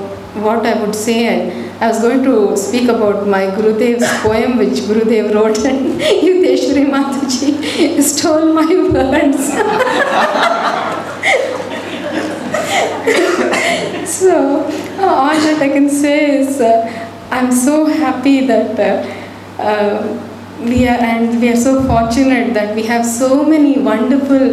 [0.42, 4.80] what I would say and I was going to speak about my Gurudev's poem which
[4.88, 9.50] Gurudev wrote and Yudheshwari Mataji stole my words.
[14.04, 14.60] so
[14.98, 20.86] uh, all that I can say is uh, I'm so happy that uh, uh, we
[20.86, 24.44] are and we are so fortunate that we have so many wonderful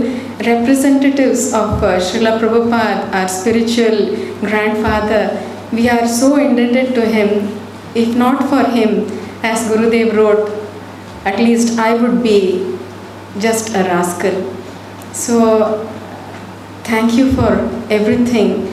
[0.50, 5.24] representatives of uh, Srila Prabhupada, our spiritual grandfather.
[5.72, 7.58] We are so indebted to him.
[7.94, 9.06] If not for him,
[9.44, 10.50] as Gurudev wrote,
[11.26, 12.78] at least I would be
[13.40, 14.54] just a rascal.
[15.14, 15.88] So
[16.84, 17.52] thank you for
[17.90, 18.71] everything.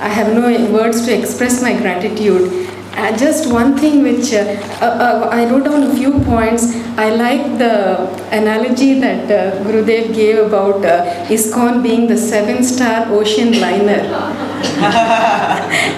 [0.00, 2.68] I have no words to express my gratitude.
[3.00, 4.38] uh, just one thing which uh,
[4.80, 6.74] uh, uh, I wrote down a few points.
[6.98, 13.06] I like the analogy that uh, Gurudev gave about uh, ISKCON being the seven star
[13.08, 14.00] ocean liner.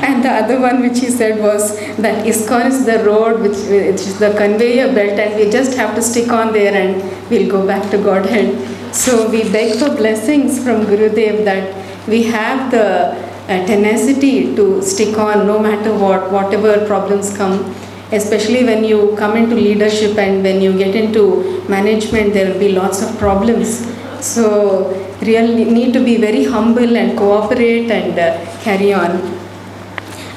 [0.06, 4.02] and the other one which he said was that ISKCON is the road which, which
[4.10, 7.66] is the conveyor belt and we just have to stick on there and we'll go
[7.66, 8.94] back to Godhead.
[8.94, 11.74] So we beg for blessings from Gurudev that
[12.06, 17.74] we have the tenacity to stick on no matter what, whatever problems come.
[18.12, 22.72] Especially when you come into leadership and when you get into management, there will be
[22.72, 23.86] lots of problems.
[24.20, 29.42] So, really need to be very humble and cooperate and uh, carry on.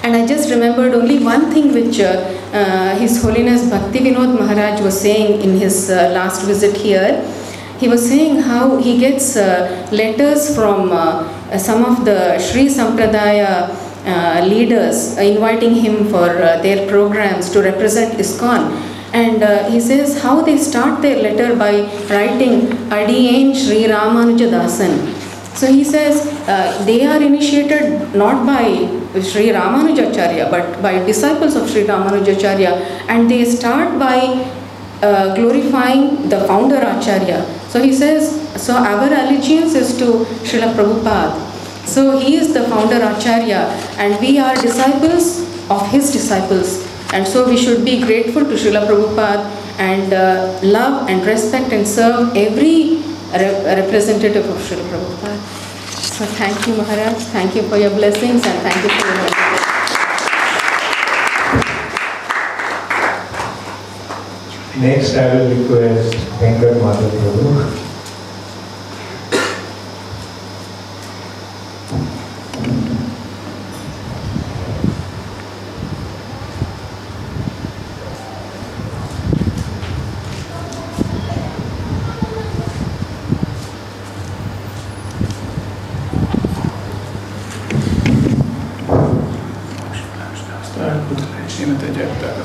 [0.04, 4.80] And I just remembered only one thing which uh, uh, His Holiness Bhakti Vinod Maharaj
[4.82, 7.24] was saying in his uh, last visit here.
[7.80, 13.70] He was saying how he gets uh, letters from uh, some of the Sri Sampradaya
[14.06, 18.72] uh, leaders inviting him for uh, their programs to represent ISKCON.
[19.14, 25.14] And uh, he says how they start their letter by writing Adiyen Sri Ramanuja Dasan.
[25.56, 28.64] So he says uh, they are initiated not by
[29.22, 34.18] Sri Ramanujacharya but by disciples of Sri Ramanujacharya and they start by
[35.02, 37.46] uh, glorifying the founder Acharya.
[37.76, 41.36] So he says, so our allegiance is to Srila Prabhupada.
[41.86, 43.68] So he is the founder Acharya
[44.00, 46.88] and we are disciples of his disciples.
[47.12, 49.44] And so we should be grateful to Srila Prabhupada
[49.78, 53.04] and uh, love and respect and serve every
[53.36, 55.38] re- representative of Srila Prabhupada.
[56.16, 59.75] So thank you Maharaj, thank you for your blessings and thank you for your
[64.78, 67.86] Next, I will request Venkat Madhav Prabhu.
[91.56, 92.45] श्रीमते Jayaprakash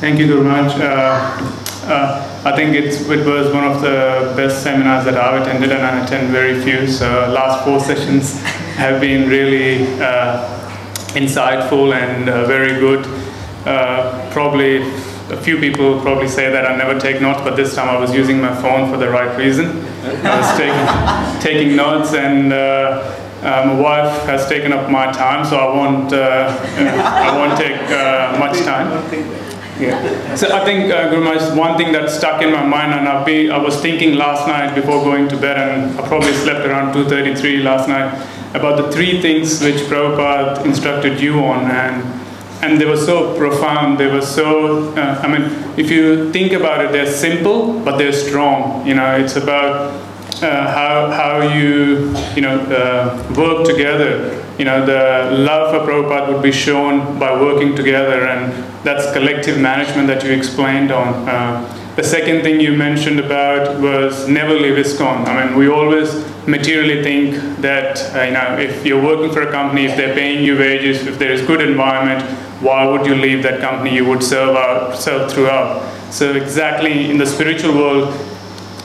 [0.00, 0.78] Thank you, Guru much.
[0.78, 1.18] Uh,
[1.90, 5.82] uh, I think it's, it was one of the best seminars that I've attended, and
[5.82, 6.86] I attend very few.
[6.86, 8.40] So, last four sessions
[8.76, 10.48] have been really uh,
[11.18, 13.06] insightful and uh, very good.
[13.66, 14.82] Uh, probably
[15.30, 18.14] a few people probably say that I never take notes, but this time I was
[18.14, 19.84] using my phone for the right reason.
[20.04, 25.44] I was taking, taking notes, and uh, uh, my wife has taken up my time,
[25.44, 29.47] so I won't, uh, I won't take uh, much time.
[29.80, 30.34] Yeah.
[30.34, 33.50] So I think, uh, Guru Maharaj, one thing that stuck in my mind, and been,
[33.50, 37.62] I was thinking last night before going to bed, and I probably slept around 2:33
[37.62, 38.12] last night,
[38.54, 42.02] about the three things which Prabhupada instructed you on, and
[42.60, 43.98] and they were so profound.
[43.98, 44.92] They were so.
[44.94, 45.44] Uh, I mean,
[45.76, 48.86] if you think about it, they're simple, but they're strong.
[48.86, 50.07] You know, it's about
[50.42, 54.44] uh, how how you you know uh, work together.
[54.58, 58.52] You know, the love for Prabhupada would be shown by working together, and
[58.84, 61.28] that's collective management that you explained on.
[61.28, 65.26] Uh, the second thing you mentioned about was never leave ISKCON.
[65.26, 69.50] I mean, we always materially think that uh, you know if you're working for a
[69.50, 72.22] company, if they're paying you wages, if there is good environment,
[72.62, 73.94] why would you leave that company?
[73.94, 75.82] You would serve out, serve throughout.
[76.12, 78.14] So exactly in the spiritual world,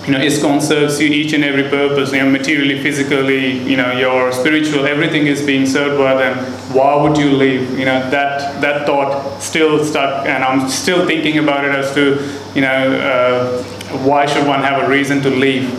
[0.06, 3.94] you know, ISKCON serves you each and every purpose, you know, materially, physically, you know,
[3.94, 6.38] your spiritual, everything is being served by them.
[6.74, 7.80] Why would you leave?
[7.80, 12.20] You know, that, that thought still stuck, and I'm still thinking about it as to,
[12.54, 13.64] you know, uh,
[14.00, 15.72] why should one have a reason to leave?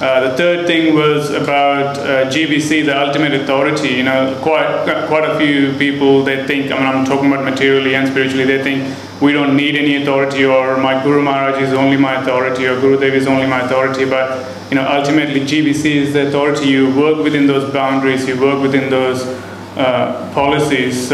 [0.00, 3.88] Uh, the third thing was about uh, GBC, the ultimate authority.
[3.88, 6.70] You know, quite quite a few people they think.
[6.70, 8.44] I mean, I'm talking about materially and spiritually.
[8.44, 12.66] They think we don't need any authority, or my Guru Maharaj is only my authority,
[12.66, 14.04] or Guru Dev is only my authority.
[14.04, 16.68] But you know, ultimately, GBC is the authority.
[16.68, 18.28] You work within those boundaries.
[18.28, 19.24] You work within those
[19.76, 21.10] uh, policies.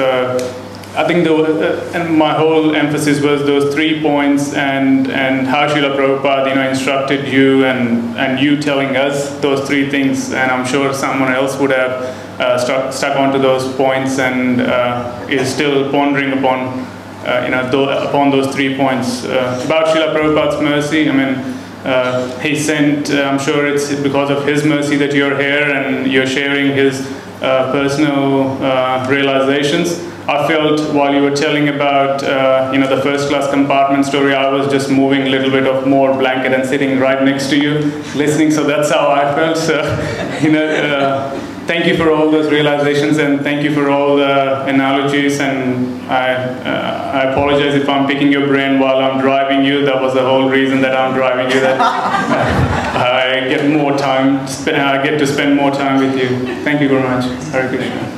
[0.97, 5.67] I think the, uh, and my whole emphasis was those three points and, and how
[5.67, 10.33] Srila Prabhupada you know, instructed you and, and you telling us those three things.
[10.33, 11.90] And I'm sure someone else would have
[12.40, 16.79] uh, stuck, stuck onto those points and uh, is still pondering upon,
[17.27, 19.25] uh, you know, th- upon those three points.
[19.25, 24.65] Uh, about Srila Prabhupada's mercy, I mean, he sent, I'm sure it's because of his
[24.65, 27.05] mercy that you're here and you're sharing his
[27.45, 30.01] uh, personal uh, realizations.
[30.27, 34.35] I felt while you were telling about uh, you know the first class compartment story,
[34.35, 37.59] I was just moving a little bit of more blanket and sitting right next to
[37.59, 37.73] you,
[38.15, 38.51] listening.
[38.51, 39.59] So that's how I felt.
[39.59, 39.77] So
[40.42, 44.65] you know, uh, thank you for all those realizations and thank you for all the
[44.65, 45.40] analogies.
[45.40, 46.33] And I
[47.21, 49.85] I apologize if I'm picking your brain while I'm driving you.
[49.85, 51.61] That was the whole reason that I'm driving you.
[51.61, 51.79] That
[52.97, 54.47] I get more time.
[54.47, 56.29] Spend, I get to spend more time with you.
[56.65, 57.25] Thank you very much.
[57.51, 58.11] Hare Krishna.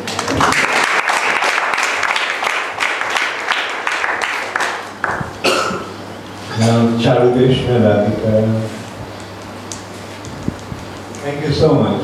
[11.22, 12.02] Thank you so much.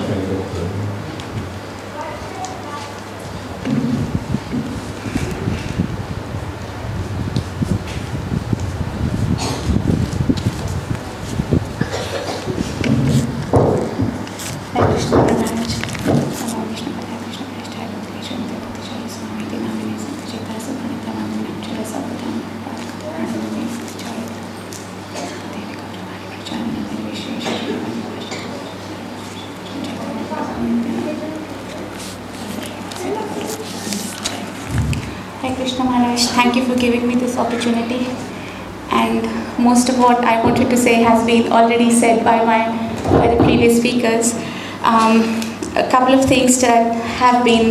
[14.72, 15.72] Hare Krishna Maharaj.
[16.42, 21.10] Namo Vishnu Padaya Krishna Prasthaya Bhakti Shri Bhakti Jai Swami Ti Namini Santa Chaitanya Subhanita
[21.18, 24.40] Namini Namchara Sabhadam Bhakti Pranamini Santa Chaitanya
[25.52, 27.74] Devi Gautamani Prajamini Devi Vishesha Shri
[35.42, 38.06] Hare Krishna Maharaj, thank you for giving me this opportunity.
[38.90, 39.26] And
[39.58, 42.60] most of what I wanted to say has been already said by my
[43.18, 44.34] by the previous speakers.
[44.92, 45.16] Um,
[45.82, 47.66] a couple of things that have been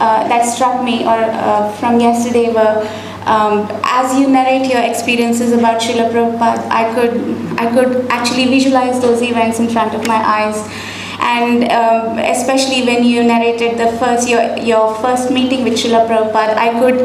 [0.00, 2.76] uh, that struck me or uh, from yesterday were
[3.32, 7.14] um, as you narrate your experiences about Srila Prabhupada, I could
[7.64, 10.58] I could actually visualize those events in front of my eyes
[11.20, 16.56] and um, especially when you narrated the first your, your first meeting with Srila Prabhupada,
[16.56, 16.98] I could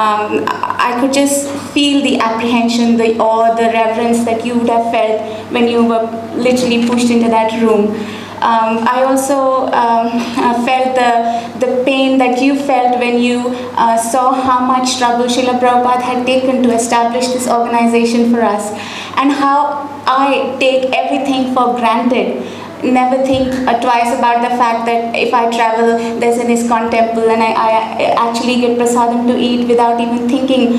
[0.00, 0.44] um,
[0.82, 5.52] I could just feel the apprehension, the awe, the reverence that you would have felt
[5.52, 6.02] when you were
[6.34, 7.94] literally pushed into that room.
[8.42, 10.10] Um, I also um,
[10.44, 13.38] uh, felt the, the pain that you felt when you
[13.78, 18.72] uh, saw how much trouble Srila Prabhupada had taken to establish this organization for us,
[19.16, 22.42] and how I take everything for granted
[22.90, 27.30] never think uh, twice about the fact that if I travel, there's an ISKCON temple
[27.30, 30.78] and I, I actually get prasadam to eat without even thinking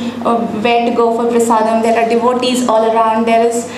[0.62, 1.82] where to go for prasadam.
[1.82, 3.26] There are devotees all around.
[3.26, 3.72] There is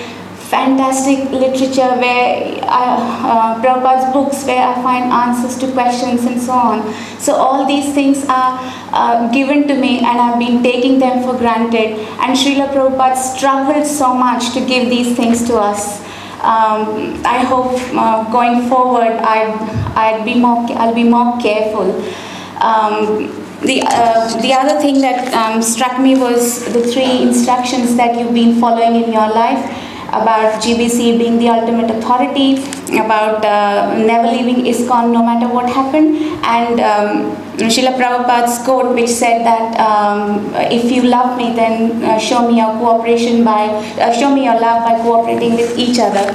[0.50, 2.84] fantastic literature where I,
[3.30, 6.94] uh, Prabhupada's books where I find answers to questions and so on.
[7.18, 8.58] So all these things are
[8.92, 11.98] uh, given to me and I've been taking them for granted.
[12.20, 16.06] And Srila Prabhupada struggled so much to give these things to us
[16.42, 19.54] um, I hope uh, going forward I'd,
[19.96, 21.90] I'd be more, I'll be more careful.
[22.62, 23.32] Um,
[23.62, 28.34] the, uh, the other thing that um, struck me was the three instructions that you've
[28.34, 32.62] been following in your life about GBC being the ultimate authority,
[32.98, 39.08] about uh, never leaving ISKCON no matter what happened, and um, Srila Prabhupada's quote which
[39.08, 43.66] said that um, if you love me then uh, show me your cooperation by,
[43.98, 46.28] uh, show me your love by cooperating with each other.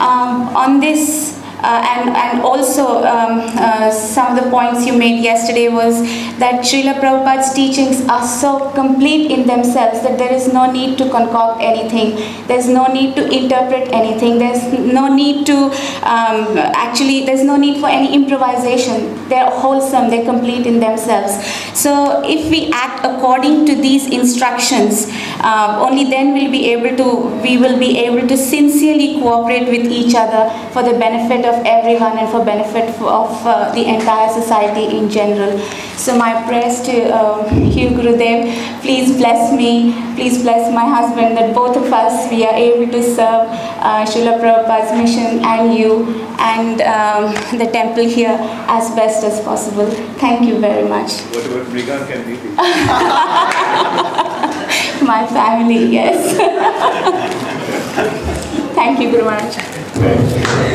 [0.00, 5.68] Um, on this and, and also um, uh, some of the points you made yesterday
[5.68, 6.00] was
[6.38, 11.08] that Srila Prabhupada's teachings are so complete in themselves that there is no need to
[11.10, 12.16] concoct anything.
[12.46, 14.38] There's no need to interpret anything.
[14.38, 15.70] There's no need to
[16.04, 19.28] um, actually, there's no need for any improvisation.
[19.28, 21.32] They're wholesome, they're complete in themselves.
[21.74, 25.06] So if we act according to these instructions,
[25.40, 29.90] uh, only then we'll be able to, we will be able to sincerely cooperate with
[29.90, 34.96] each other for the benefit of everyone and for benefit of uh, the entire society
[34.98, 35.58] in general.
[35.96, 38.52] So my prayers to uh, Hugh Gurudev,
[38.82, 43.02] please bless me, please bless my husband that both of us we are able to
[43.02, 43.48] serve
[43.80, 48.36] uh, Srila Prabhupada's mission and you and um, the temple here
[48.68, 49.86] as best as possible.
[50.18, 51.20] Thank you very much.
[51.32, 52.34] What about Mrigan can do?
[55.06, 56.36] my family, yes.
[58.74, 60.73] Thank you, Guru Maharaj.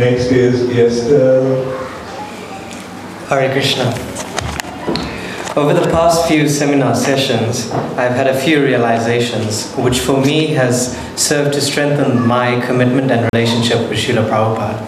[0.00, 1.62] Next is Esther.
[3.28, 3.84] Hare Krishna.
[5.54, 7.70] Over the past few seminar sessions,
[8.00, 13.28] I've had a few realizations, which for me has served to strengthen my commitment and
[13.34, 14.80] relationship with Srila Prabhupada.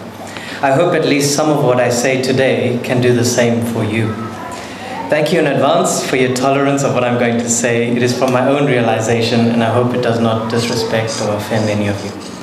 [0.63, 3.83] I hope at least some of what I say today can do the same for
[3.83, 4.11] you.
[5.11, 7.95] Thank you in advance for your tolerance of what I'm going to say.
[7.95, 11.69] It is from my own realization, and I hope it does not disrespect or offend
[11.69, 12.42] any of you.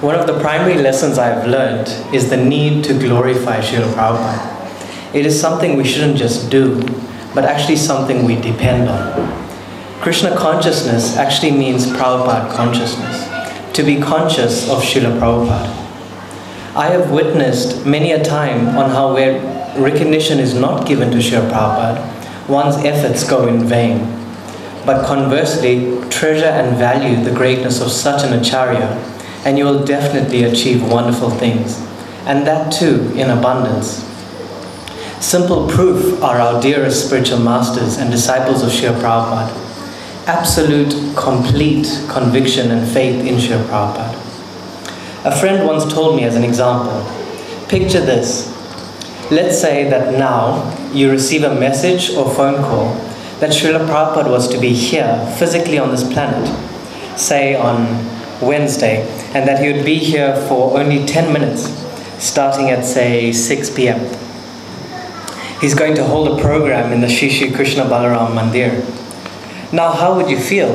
[0.00, 5.14] One of the primary lessons I've learned is the need to glorify Srila Prabhupada.
[5.14, 6.80] It is something we shouldn't just do,
[7.34, 9.12] but actually something we depend on.
[10.00, 13.30] Krishna consciousness actually means Prabhupada consciousness.
[13.74, 15.68] to be conscious of Srila Prabhupada.
[16.76, 19.40] I have witnessed many a time on how where
[19.78, 24.16] recognition is not given to Srila Prabhupada, one's efforts go in vain.
[24.84, 28.88] But conversely, treasure and value the greatness of such an acharya,
[29.44, 31.78] and you will definitely achieve wonderful things,
[32.26, 34.06] and that too in abundance.
[35.20, 40.26] Simple proof are our dearest spiritual masters and disciples of Srila Prabhupada.
[40.26, 44.16] Absolute, complete conviction and faith in Srila Prabhupada.
[45.24, 47.06] A friend once told me as an example
[47.68, 48.48] picture this.
[49.30, 52.94] Let's say that now you receive a message or phone call
[53.38, 56.48] that Srila Prabhupada was to be here physically on this planet,
[57.16, 57.86] say on
[58.40, 59.02] Wednesday,
[59.34, 61.68] and that he would be here for only 10 minutes,
[62.18, 64.00] starting at say 6 p.m.
[65.60, 68.82] He's going to hold a program in the Shri Krishna Balaram Mandir.
[69.72, 70.72] Now, how would you feel?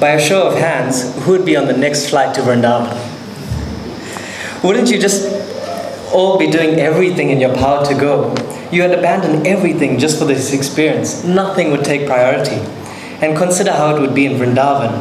[0.00, 2.96] By a show of hands, who would be on the next flight to Vrindavan?
[4.64, 5.26] Wouldn't you just
[6.12, 8.34] all be doing everything in your power to go?
[8.72, 11.24] You had abandoned everything just for this experience.
[11.24, 12.56] Nothing would take priority.
[13.20, 14.92] And consider how it would be in Vrindavan.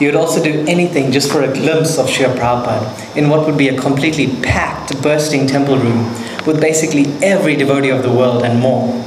[0.00, 3.58] You would also do anything just for a glimpse of Srila Prabhupada in what would
[3.58, 6.04] be a completely packed, bursting temple room
[6.46, 9.04] with basically every devotee of the world and more.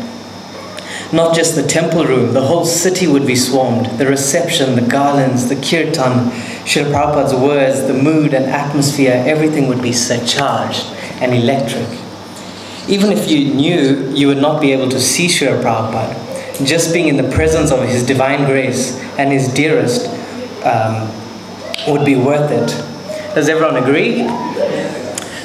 [1.14, 3.86] Not just the temple room, the whole city would be swarmed.
[4.00, 6.30] The reception, the garlands, the kirtan,
[6.66, 10.86] Srila Prabhupada's words, the mood and atmosphere, everything would be surcharged
[11.22, 11.88] and electric.
[12.90, 17.08] Even if you knew you would not be able to see Srila Prabhupada, just being
[17.08, 20.21] in the presence of His divine grace and His dearest
[20.66, 21.10] um,
[21.88, 22.70] would be worth it.
[23.36, 24.28] Does everyone agree?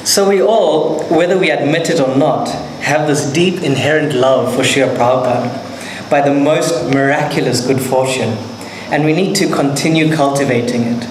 [0.03, 2.49] So we all, whether we admit it or not,
[2.81, 8.37] have this deep inherent love for Srila Prabhupada by the most miraculous good fortune,
[8.91, 11.07] and we need to continue cultivating it.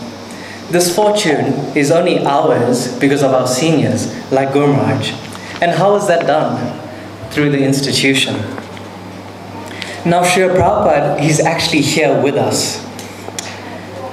[0.71, 5.13] This fortune is only ours because of our seniors, like Gurmaraj.
[5.61, 6.81] And how is that done?
[7.31, 8.35] Through the institution.
[10.07, 12.85] Now, Srila Prabhupada, he's actually here with us.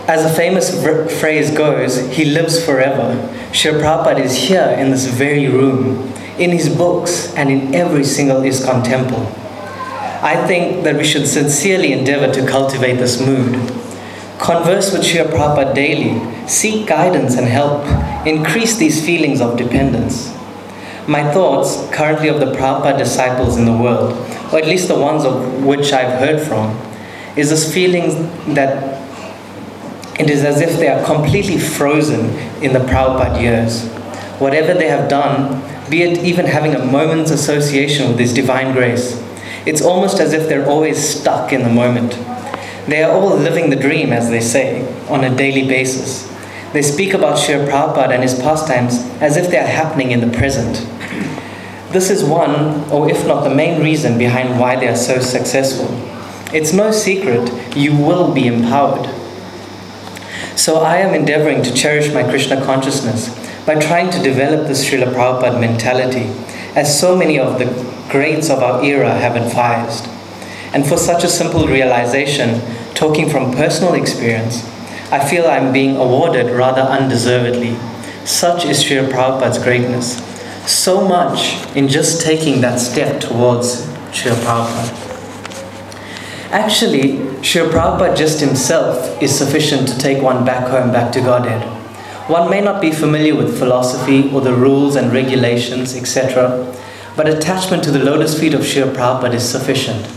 [0.06, 0.70] As a famous
[1.20, 3.16] phrase goes, he lives forever.
[3.54, 8.42] Srila Prabhupada is here in this very room, in his books, and in every single
[8.42, 9.26] ISKCON temple.
[10.22, 13.54] I think that we should sincerely endeavor to cultivate this mood.
[14.40, 17.86] Converse with Srila Prabhupada daily, seek guidance and help,
[18.28, 20.34] increase these feelings of dependence.
[21.08, 24.12] My thoughts, currently of the Prabhupada disciples in the world,
[24.52, 26.78] or at least the ones of which I've heard from,
[27.38, 29.00] is this feeling that
[30.20, 32.30] it is as if they are completely frozen
[32.62, 33.88] in the Prabhupada years.
[34.40, 39.22] Whatever they have done, be it even having a moment's association with His divine grace,
[39.66, 42.12] it's almost as if they're always stuck in the moment.
[42.88, 46.30] They are all living the dream, as they say, on a daily basis.
[46.74, 50.38] They speak about Srila Prabhupada and his pastimes as if they are happening in the
[50.38, 50.86] present.
[51.92, 55.88] This is one, or if not the main reason behind why they are so successful.
[56.52, 59.08] It's no secret you will be empowered.
[60.56, 63.30] So I am endeavoring to cherish my Krishna consciousness
[63.66, 66.30] by trying to develop this Srila Prabhupada mentality,
[66.76, 67.66] as so many of the
[68.10, 70.08] greats of our era have advised.
[70.74, 72.62] And for such a simple realization,
[72.94, 74.64] talking from personal experience,
[75.12, 77.76] I feel I'm being awarded rather undeservedly.
[78.26, 80.22] Such is Srila Prabhupada's greatness.
[80.72, 85.13] So much in just taking that step towards Srila Prabhupada.
[86.54, 91.64] Actually, Srila Prabhupada just himself is sufficient to take one back home, back to Godhead.
[92.30, 96.72] One may not be familiar with philosophy or the rules and regulations, etc.,
[97.16, 100.08] but attachment to the lotus feet of Srila Prabhupada is sufficient.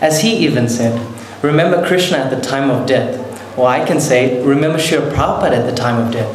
[0.00, 1.00] As he even said,
[1.40, 5.70] remember Krishna at the time of death, or I can say, remember Srila Prabhupada at
[5.70, 6.34] the time of death,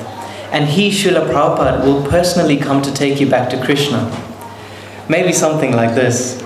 [0.53, 4.09] and he, Srila Prabhupada, will personally come to take you back to Krishna.
[5.09, 6.41] Maybe something like this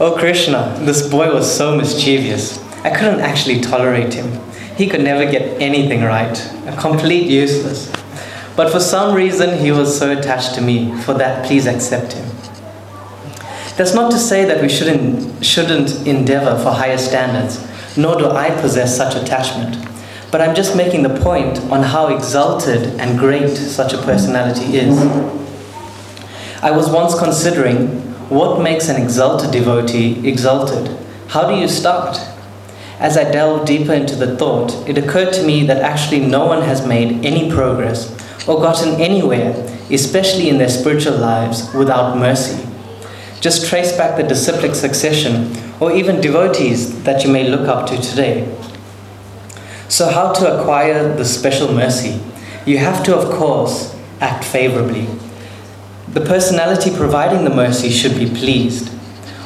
[0.00, 2.58] Oh Krishna, this boy was so mischievous.
[2.82, 4.40] I couldn't actually tolerate him.
[4.76, 6.36] He could never get anything right,
[6.66, 7.92] a complete useless.
[8.56, 11.00] But for some reason, he was so attached to me.
[11.02, 12.28] For that, please accept him.
[13.76, 17.64] That's not to say that we shouldn't, shouldn't endeavor for higher standards,
[17.96, 19.76] nor do I possess such attachment.
[20.32, 24.98] But I'm just making the point on how exalted and great such a personality is.
[26.64, 30.96] I was once considering what makes an exalted devotee exalted?
[31.28, 32.18] How do you start?
[32.98, 36.62] As I delved deeper into the thought, it occurred to me that actually no one
[36.62, 38.10] has made any progress
[38.46, 39.52] or gotten anywhere,
[39.90, 42.66] especially in their spiritual lives, without mercy.
[43.40, 48.00] Just trace back the disciplic succession or even devotees that you may look up to
[48.00, 48.56] today.
[49.88, 52.20] So, how to acquire the special mercy?
[52.66, 55.06] you have to, of course, act favorably.
[56.08, 58.92] The personality providing the mercy should be pleased.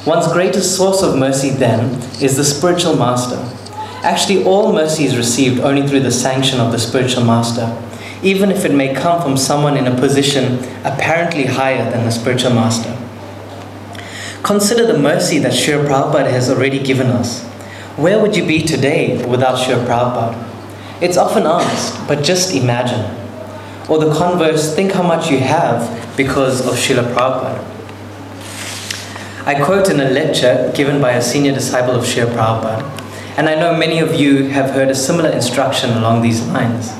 [0.05, 3.37] One's greatest source of mercy, then, is the spiritual master.
[4.03, 7.81] Actually, all mercy is received only through the sanction of the spiritual master,
[8.21, 12.51] even if it may come from someone in a position apparently higher than the spiritual
[12.53, 12.95] master.
[14.43, 17.43] Consider the mercy that Srila Prabhupada has already given us.
[17.95, 21.01] Where would you be today without Srila Prabhupada?
[21.01, 23.15] It's often asked, but just imagine.
[23.89, 27.63] Or the converse, think how much you have because of Srila Prabhupada.
[29.47, 33.55] I quote in a lecture given by a senior disciple of Srila Prabhupada, and I
[33.55, 36.91] know many of you have heard a similar instruction along these lines.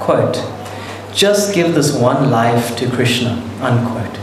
[0.00, 0.44] Quote,
[1.14, 4.18] just give this one life to Krishna, unquote.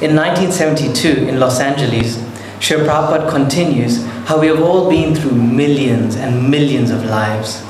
[0.00, 2.18] In 1972, in Los Angeles,
[2.60, 7.64] Srila Prabhupada continues how we have all been through millions and millions of lives.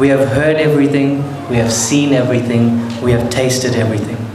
[0.00, 1.18] We have heard everything,
[1.48, 4.27] we have seen everything, we have tasted everything.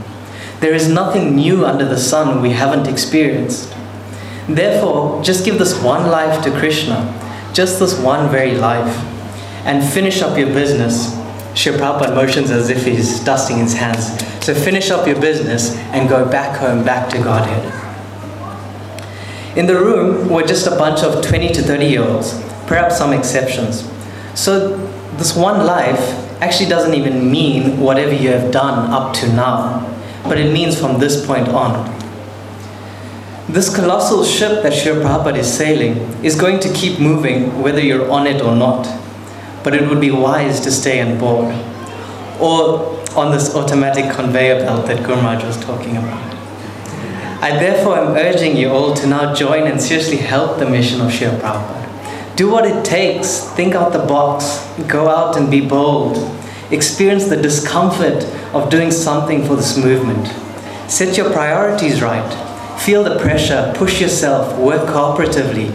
[0.60, 3.74] There is nothing new under the sun we haven't experienced.
[4.48, 6.98] Therefore, just give this one life to Krishna,
[7.52, 8.96] just this one very life,
[9.64, 11.14] and finish up your business.
[11.54, 14.06] Srila Prabhupada motions as if he's dusting his hands.
[14.44, 17.82] So finish up your business and go back home, back to Godhead.
[19.56, 22.34] In the room were just a bunch of 20 to 30 year olds,
[22.66, 23.88] perhaps some exceptions.
[24.34, 24.76] So
[25.16, 26.00] this one life
[26.42, 29.93] actually doesn't even mean whatever you have done up to now,
[30.24, 31.92] but it means from this point on.
[33.48, 38.10] This colossal ship that Srila Prabhupada is sailing is going to keep moving whether you're
[38.10, 38.84] on it or not,
[39.62, 41.54] but it would be wise to stay on board,
[42.40, 46.34] or on this automatic conveyor belt that Gurmaj was talking about.
[47.42, 51.10] I therefore am urging you all to now join and seriously help the mission of
[51.10, 52.36] Srila Prabhupada.
[52.36, 56.16] Do what it takes, think out the box, go out and be bold,
[56.70, 60.26] experience the discomfort of doing something for this movement.
[60.90, 65.72] Set your priorities right, feel the pressure, push yourself, work cooperatively.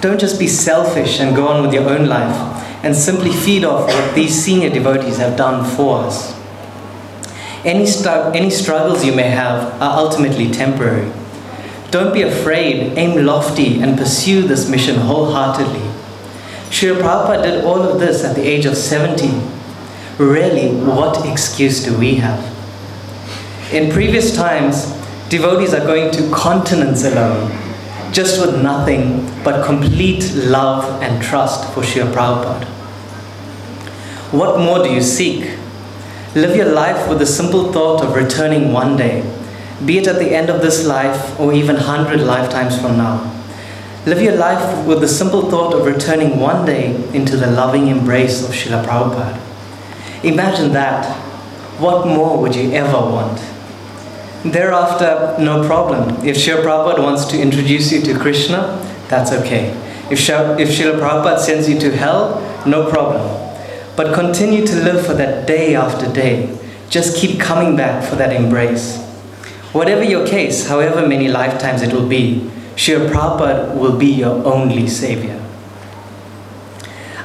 [0.00, 2.36] Don't just be selfish and go on with your own life
[2.82, 6.38] and simply feed off what these senior devotees have done for us.
[7.64, 7.86] Any,
[8.34, 11.12] any struggles you may have are ultimately temporary.
[11.90, 15.80] Don't be afraid, aim lofty, and pursue this mission wholeheartedly.
[16.70, 19.59] Srila Prabhupada did all of this at the age of 70.
[20.20, 22.44] Really, what excuse do we have?
[23.72, 24.84] In previous times,
[25.30, 27.50] devotees are going to continents alone,
[28.12, 32.66] just with nothing but complete love and trust for Srila Prabhupada.
[34.30, 35.56] What more do you seek?
[36.34, 39.24] Live your life with the simple thought of returning one day,
[39.86, 43.42] be it at the end of this life or even 100 lifetimes from now.
[44.04, 48.46] Live your life with the simple thought of returning one day into the loving embrace
[48.46, 49.49] of Srila Prabhupada.
[50.22, 51.06] Imagine that.
[51.78, 53.40] What more would you ever want?
[54.44, 56.26] Thereafter, no problem.
[56.26, 59.70] If Srila Prabhupada wants to introduce you to Krishna, that's okay.
[60.10, 63.22] If Srila, Prabhupada sends you to hell, no problem.
[63.96, 66.58] But continue to live for that day after day.
[66.90, 68.98] Just keep coming back for that embrace.
[69.72, 74.86] Whatever your case, however many lifetimes it will be, Srila Prabhupada will be your only
[74.86, 75.38] savior.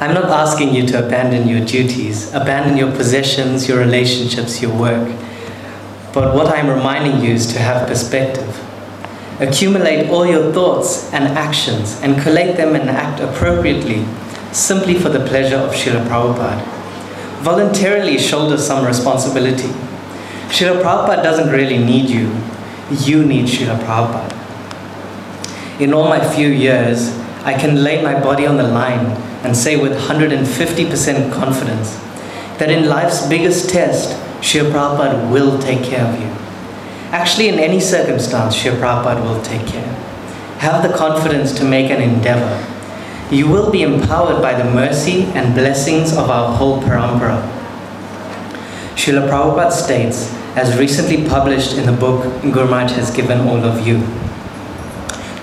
[0.05, 5.07] I'm not asking you to abandon your duties, abandon your possessions, your relationships, your work.
[6.13, 8.61] But what I'm reminding you is to have perspective.
[9.39, 14.05] Accumulate all your thoughts and actions and collect them and act appropriately
[14.51, 16.63] simply for the pleasure of Srila Prabhupada.
[17.41, 19.69] Voluntarily shoulder some responsibility.
[20.49, 22.31] Srila Prabhupada doesn't really need you,
[22.91, 25.81] you need Srila Prabhupada.
[25.81, 29.05] In all my few years, I can lay my body on the line
[29.45, 31.95] and say with 150% confidence
[32.59, 36.27] that in life's biggest test, Srila Prabhupada will take care of you.
[37.11, 39.87] Actually, in any circumstance, Srila Prabhupada will take care.
[40.59, 42.75] Have the confidence to make an endeavor
[43.31, 47.41] you will be empowered by the mercy and blessings of our whole parampara.
[48.95, 53.97] Srila Prabhupada states, as recently published in the book Maharaj has given all of you,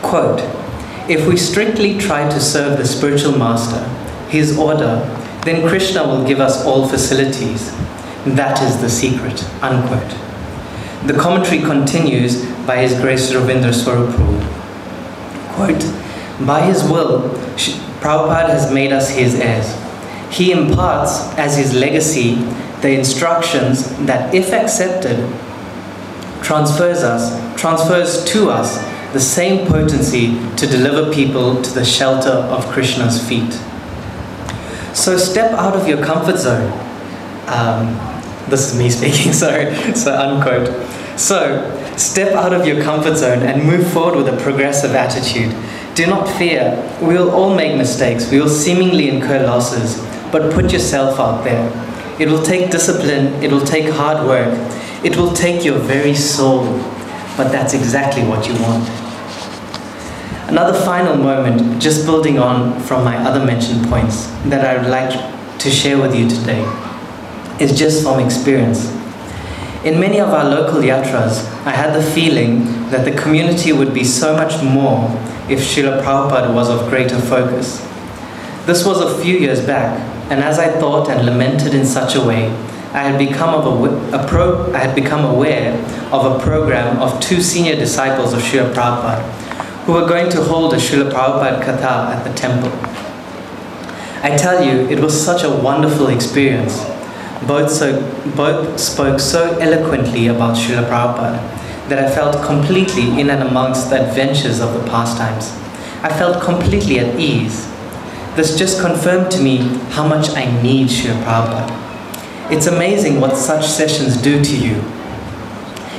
[0.01, 0.41] quote,
[1.09, 3.83] if we strictly try to serve the spiritual master,
[4.29, 5.01] his order,
[5.45, 7.71] then Krishna will give us all facilities.
[8.25, 10.17] That is the secret, unquote.
[11.07, 14.17] The commentary continues by His Grace Ravindra Swarupa.
[15.55, 17.31] Quote, by His will,
[18.03, 19.79] Prabhupada has made us his heirs.
[20.35, 22.35] He imparts as his legacy
[22.81, 25.19] the instructions that, if accepted,
[26.43, 27.31] transfers us,
[27.61, 28.79] transfers to us
[29.13, 33.53] the same potency to deliver people to the shelter of Krishna's feet.
[34.95, 36.71] So step out of your comfort zone.
[37.47, 37.99] Um,
[38.49, 39.73] This is me speaking, sorry.
[39.95, 40.69] So, unquote.
[41.19, 41.39] So,
[41.97, 45.55] step out of your comfort zone and move forward with a progressive attitude.
[45.95, 46.77] Do not fear.
[47.01, 48.31] We will all make mistakes.
[48.31, 50.01] We will seemingly incur losses.
[50.33, 51.71] But put yourself out there.
[52.19, 53.43] It will take discipline.
[53.43, 54.53] It will take hard work.
[55.05, 56.65] It will take your very soul.
[57.37, 59.02] But that's exactly what you want.
[60.53, 65.09] Another final moment, just building on from my other mentioned points that I would like
[65.61, 66.61] to share with you today,
[67.59, 68.91] is just from experience.
[69.83, 74.05] In many of our local yatras, I had the feeling that the community would be
[74.05, 75.09] so much more
[75.49, 77.81] if Srila Prabhupada was of greater focus.
[78.67, 79.99] This was a few years back,
[80.31, 82.49] and as I thought and lamented in such a way,
[82.93, 85.73] I had become, of a, a pro, I had become aware
[86.13, 89.43] of a program of two senior disciples of Srila Prabhupada
[89.85, 92.71] who were going to hold a Srila Prabhupada Katha at the temple.
[94.23, 96.79] I tell you, it was such a wonderful experience.
[97.49, 98.01] Both, so,
[98.37, 104.09] both spoke so eloquently about Srila Prabhupada that I felt completely in and amongst the
[104.09, 105.51] adventures of the pastimes.
[106.05, 107.67] I felt completely at ease.
[108.37, 109.57] This just confirmed to me
[109.91, 112.53] how much I need Srila Prabhupada.
[112.53, 114.77] It's amazing what such sessions do to you.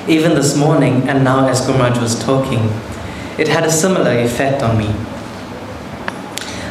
[0.08, 2.70] Even this morning, and now as Gurmaj was talking,
[3.38, 4.88] it had a similar effect on me.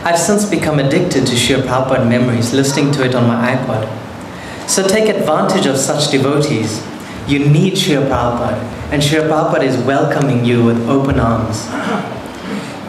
[0.04, 3.88] I've since become addicted to Srila Prabhupada memories, listening to it on my iPod.
[4.68, 6.84] So take advantage of such devotees.
[7.28, 8.58] You need Srila Prabhupada,
[8.90, 11.66] and Srila Prabhupada is welcoming you with open arms.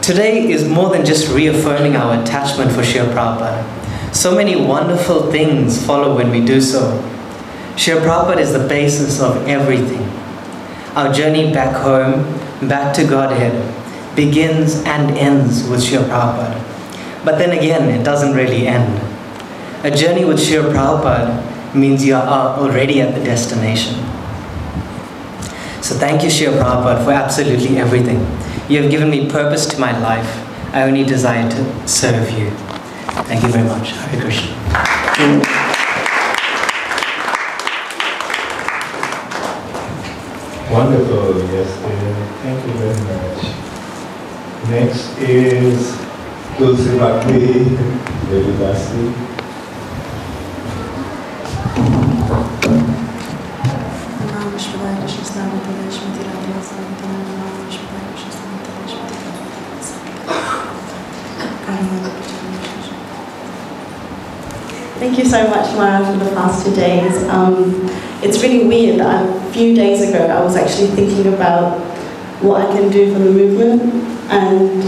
[0.03, 4.13] Today is more than just reaffirming our attachment for Srila Prabhupada.
[4.13, 6.99] So many wonderful things follow when we do so.
[7.75, 10.03] Srila Prabhupada is the basis of everything.
[10.95, 13.53] Our journey back home, back to Godhead,
[14.15, 17.25] begins and ends with Srila Prabhupada.
[17.25, 18.99] But then again, it doesn't really end.
[19.83, 23.95] A journey with Srila Prabhupada means you are already at the destination.
[25.81, 28.19] So thank you, Srila Prabhupada, for absolutely everything.
[28.69, 30.39] You have given me purpose to my life.
[30.73, 32.49] I only desire to serve you.
[33.29, 33.91] Thank you very much.
[33.91, 35.52] Hare Krishna.
[40.73, 42.15] Wonderful, yes, dear.
[42.41, 43.39] Thank you very much.
[44.71, 45.95] Next is
[46.57, 47.77] Tulsi Bhakti,
[48.27, 49.32] Devi
[65.03, 67.27] Thank you so much, Mara, for the past two days.
[67.27, 67.89] Um,
[68.23, 71.77] it's really weird a few days ago I was actually thinking about
[72.41, 73.81] what I can do for the movement,
[74.31, 74.81] and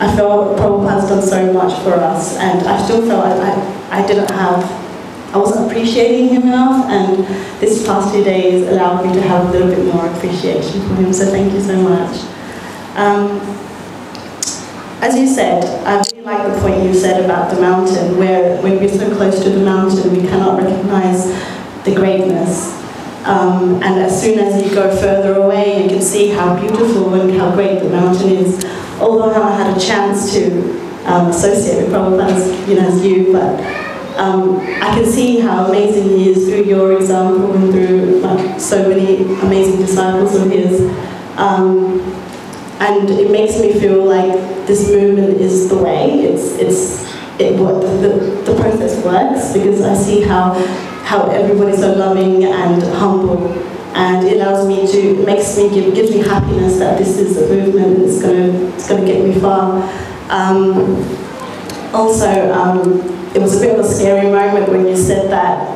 [0.00, 4.06] I felt Prabhupada's done so much for us, and I still felt like I, I
[4.06, 4.62] didn't have,
[5.34, 7.26] I wasn't appreciating him enough, and
[7.58, 11.12] this past two days allowed me to have a little bit more appreciation for him,
[11.12, 12.20] so thank you so much.
[12.94, 13.40] Um,
[15.02, 18.78] as you said, I really like the point you said about the mountain, where when
[18.78, 21.26] we're so close to the mountain, we cannot recognize
[21.84, 22.78] the greatness.
[23.24, 27.38] Um, and as soon as you go further away, you can see how beautiful and
[27.38, 28.64] how great the mountain is.
[29.00, 33.04] Although I haven't had a chance to um, associate with Prabhupada as, you know, as
[33.04, 33.60] you, but
[34.18, 38.86] um, I can see how amazing he is through your example and through like, so
[38.88, 40.80] many amazing disciples of his.
[41.38, 42.00] Um,
[42.80, 44.32] and it makes me feel like
[44.66, 46.20] this movement is the way.
[46.24, 50.54] It's it's it what the, the process works because I see how
[51.04, 53.52] how everybody's so loving and humble,
[53.94, 57.54] and it allows me to makes me give gives me happiness that this is a
[57.54, 59.82] movement it's gonna it's gonna get me far.
[60.30, 61.04] Um,
[61.92, 63.00] also, um,
[63.34, 65.69] it was a bit of a scary moment when you said that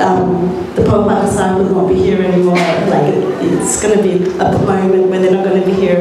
[0.00, 2.56] um, the Prabhupada disciples won't be here anymore.
[2.56, 5.98] Like it's going to be a moment where they're not going to be here,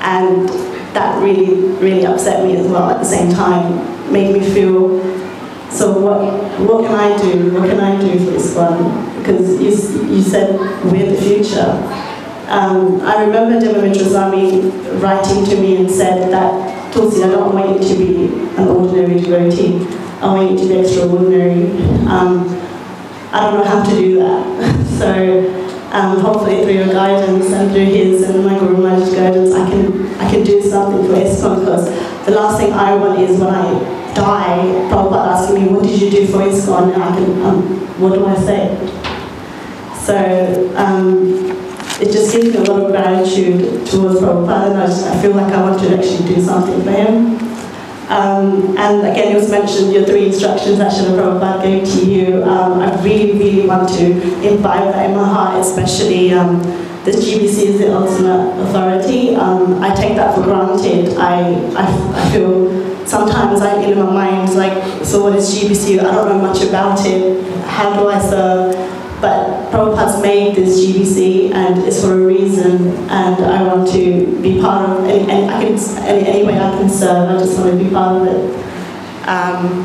[0.00, 0.48] and
[0.94, 2.90] that really, really upset me as well.
[2.90, 5.00] At the same time, made me feel.
[5.70, 6.20] So what?
[6.60, 7.52] What can I do?
[7.54, 9.18] What can I do for this one?
[9.18, 11.70] Because you, you said we're the future.
[12.48, 14.60] Um, I remember Devamitra Swami
[14.98, 18.24] writing to me and said that Tulsi, I don't want you to be
[18.56, 19.86] an ordinary devotee.
[20.20, 21.70] I want you to be extraordinary.
[22.08, 22.60] Um,
[23.32, 24.86] I don't know how to do that.
[24.98, 29.68] so um, hopefully through your guidance and through his and my Guru Maharaj's guidance, I
[29.68, 31.86] can I can do something for ISKCON because
[32.26, 33.64] the last thing I want is when I
[34.14, 36.94] die, Prabhupada asking me, what did you do for ISKCON?
[36.94, 38.76] And I can, um, what do I say?
[39.98, 41.26] So um,
[42.00, 45.32] it just gives me a lot of gratitude towards Prabhupada and I, just, I feel
[45.32, 47.49] like I want to actually do something for him.
[48.10, 52.42] Um, and again, it was mentioned your three instructions that Srila Prabhupada gave to you.
[52.42, 54.04] Um, I really, really want to
[54.42, 56.60] imbibe that in my heart, especially um,
[57.04, 59.36] GBC is the ultimate authority.
[59.36, 61.16] Um, I take that for granted.
[61.18, 66.00] I, I, I feel sometimes I, in my mind, like, so what is GBC?
[66.00, 67.44] I don't know much about it.
[67.64, 68.99] How do I serve?
[69.20, 74.60] But Prabhupada's made this GBC and it's for a reason and I want to be
[74.60, 77.78] part of any, any, I can, any, any way I can serve, I just want
[77.78, 78.56] to be part of it.
[79.28, 79.84] Um,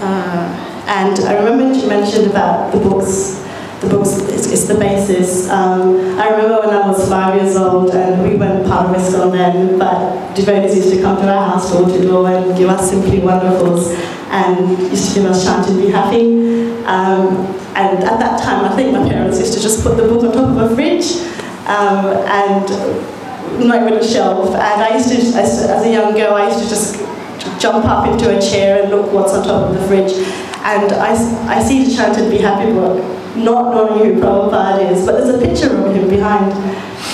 [0.00, 3.40] uh, and I remember you mentioned about the books
[3.80, 5.48] the books it's, it's the basis.
[5.48, 9.32] Um, I remember when I was five years old and we weren't part of ISKCON
[9.32, 12.90] then, but devotees used to come to our house door to door and give us
[12.90, 13.96] simply wonderfuls
[14.30, 15.44] and used to give us
[15.76, 16.24] be happy.
[16.84, 20.24] Um, and at that time, I think my parents used to just put the book
[20.24, 21.16] on top of a fridge
[21.66, 22.68] um, and
[23.66, 24.54] not even shelf.
[24.54, 26.96] And I used to, as, as a young girl, I used to just
[27.60, 30.12] jump up into a chair and look what's on top of the fridge.
[30.62, 31.12] And I,
[31.48, 33.02] I see the Chant and Be Happy book,
[33.36, 36.52] not knowing who Prabhupada is, but there's a picture of him behind.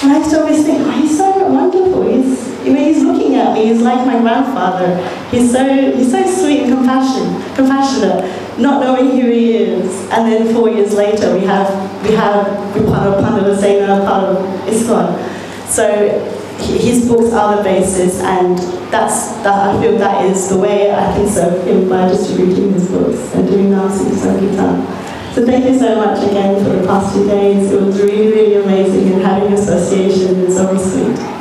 [0.03, 2.03] And I used to always think, oh, he's so wonderful.
[2.03, 3.67] He's, you know, he's looking at me.
[3.67, 4.97] He's like my grandfather.
[5.31, 10.11] He's so, he's so sweet and compassion, compassionate, not knowing who he is.
[10.11, 11.71] And then four years later, we have,
[12.03, 15.69] we have, of Pandavasena, and part of uh, ISKCON.
[15.69, 18.59] So his books are the basis, and
[18.91, 19.77] that's that.
[19.77, 23.47] I feel that is the way I can serve him by distributing his books and
[23.47, 25.35] doing Nasi Sankirtan.
[25.35, 27.71] So thank you so much again for the past two days.
[27.71, 31.36] It was really, really amazing, and having association is always sweet.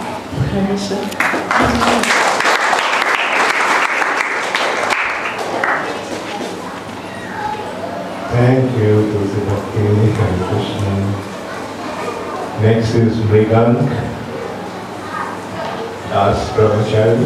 [0.56, 0.72] Thank
[8.78, 9.84] you, Tulsi Bhakti,
[10.16, 10.94] Hare Krishna.
[12.62, 13.84] Next is Mrigank
[16.10, 17.26] Das Brahmachari.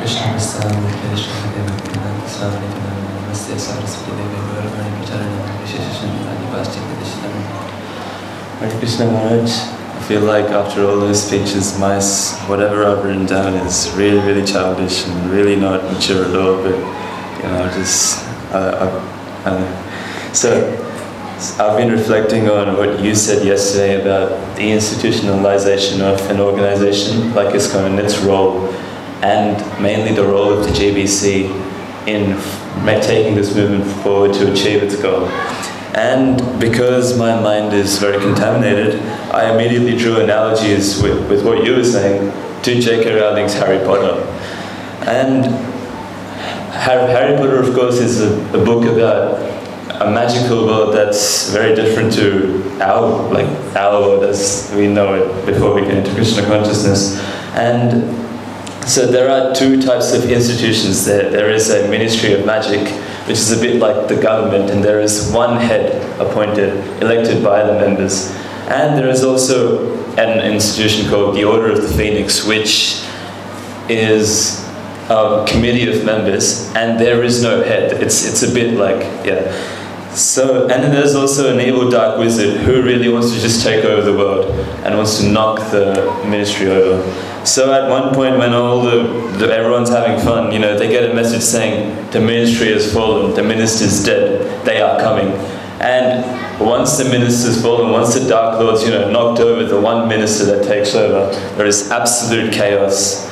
[0.00, 0.68] Krishna Prasad,
[1.08, 2.16] Krishna Devakinam,
[8.62, 12.00] Hare Krishna Maharaj, I feel like after all those speeches, my
[12.48, 16.62] whatever I've written down is really, really childish and really not mature at all.
[16.62, 16.76] But
[17.38, 20.32] you know, just I, I, I.
[20.32, 20.78] So
[21.58, 27.54] I've been reflecting on what you said yesterday about the institutionalization of an organization like
[27.54, 28.68] ISKCON and its role,
[29.22, 31.50] and mainly the role of the GBC
[32.06, 32.38] in
[33.02, 35.26] taking this movement forward to achieve its goal.
[35.94, 41.76] And because my mind is very contaminated, I immediately drew analogies with, with what you
[41.76, 42.32] were saying
[42.62, 43.14] to J.K.
[43.14, 44.22] Rowling's Harry Potter.
[45.06, 45.44] And
[46.72, 49.40] Harry, Potter, of course, is a, a book about
[50.00, 55.46] a magical world that's very different to our like our world as we know it
[55.46, 57.20] before we get into Krishna consciousness.
[57.54, 58.22] And
[58.88, 61.04] so there are two types of institutions.
[61.04, 62.80] There, there is a Ministry of Magic,
[63.26, 67.62] which is a bit like the government, and there is one head appointed, elected by
[67.62, 68.30] the members.
[68.68, 73.04] And there is also an institution called the Order of the Phoenix, which
[73.88, 74.62] is
[75.08, 77.92] a committee of members, and there is no head.
[78.02, 79.52] It's, it's a bit like, yeah.
[80.14, 83.84] So, and then there's also an evil dark wizard who really wants to just take
[83.84, 84.46] over the world
[84.84, 85.94] and wants to knock the
[86.26, 87.02] ministry over.
[87.44, 89.02] So at one point when all the,
[89.38, 93.34] the everyone's having fun, you know, they get a message saying the ministry has fallen,
[93.34, 95.32] the minister's dead, they are coming.
[95.80, 100.08] And once the minister's fallen, once the Dark Lord's, you know, knocked over the one
[100.08, 103.28] minister that takes over, there is absolute chaos.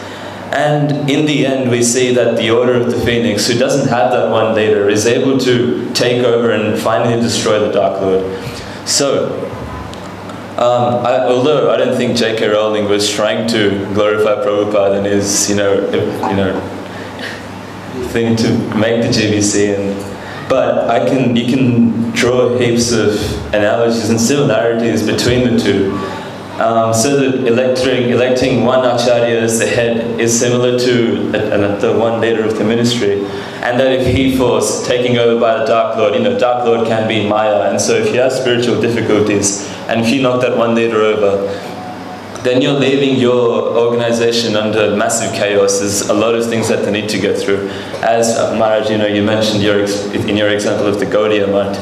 [0.52, 4.11] And in the end, we see that the Order of the Phoenix, who doesn't have
[4.11, 8.24] that one leader, is able to take over and finally destroy the Dark Lord.
[8.88, 9.46] So,
[10.61, 12.48] um, I, although I don't think J.K.
[12.48, 16.61] Rowling was trying to glorify Prabhupada and his, you know, you know,
[18.08, 23.14] thing to make the GBC, and but I can you can draw heaps of
[23.54, 25.92] analogies and similarities between the two.
[26.61, 31.80] Um, so that electing, electing one acharya as the head is similar to a, a,
[31.80, 33.24] the one leader of the ministry,
[33.62, 36.86] and that if he falls, taking over by the Dark Lord, you know, Dark Lord
[36.86, 40.56] can be Maya, and so if you have spiritual difficulties, and if you knock that
[40.56, 41.46] one leader over,
[42.42, 45.80] then you're leaving your organization under massive chaos.
[45.80, 47.68] There's a lot of things that they need to go through.
[48.02, 51.78] As uh, Maharaj, you know, you mentioned your in your example of the Gaudiya Math.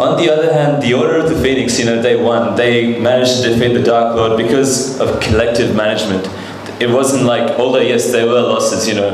[0.00, 2.56] On the other hand, the Order of the Phoenix, you know, they won.
[2.56, 6.26] They managed to defeat the Dark Lord because of collective management.
[6.80, 9.10] It wasn't like, although yes, there were losses, you know,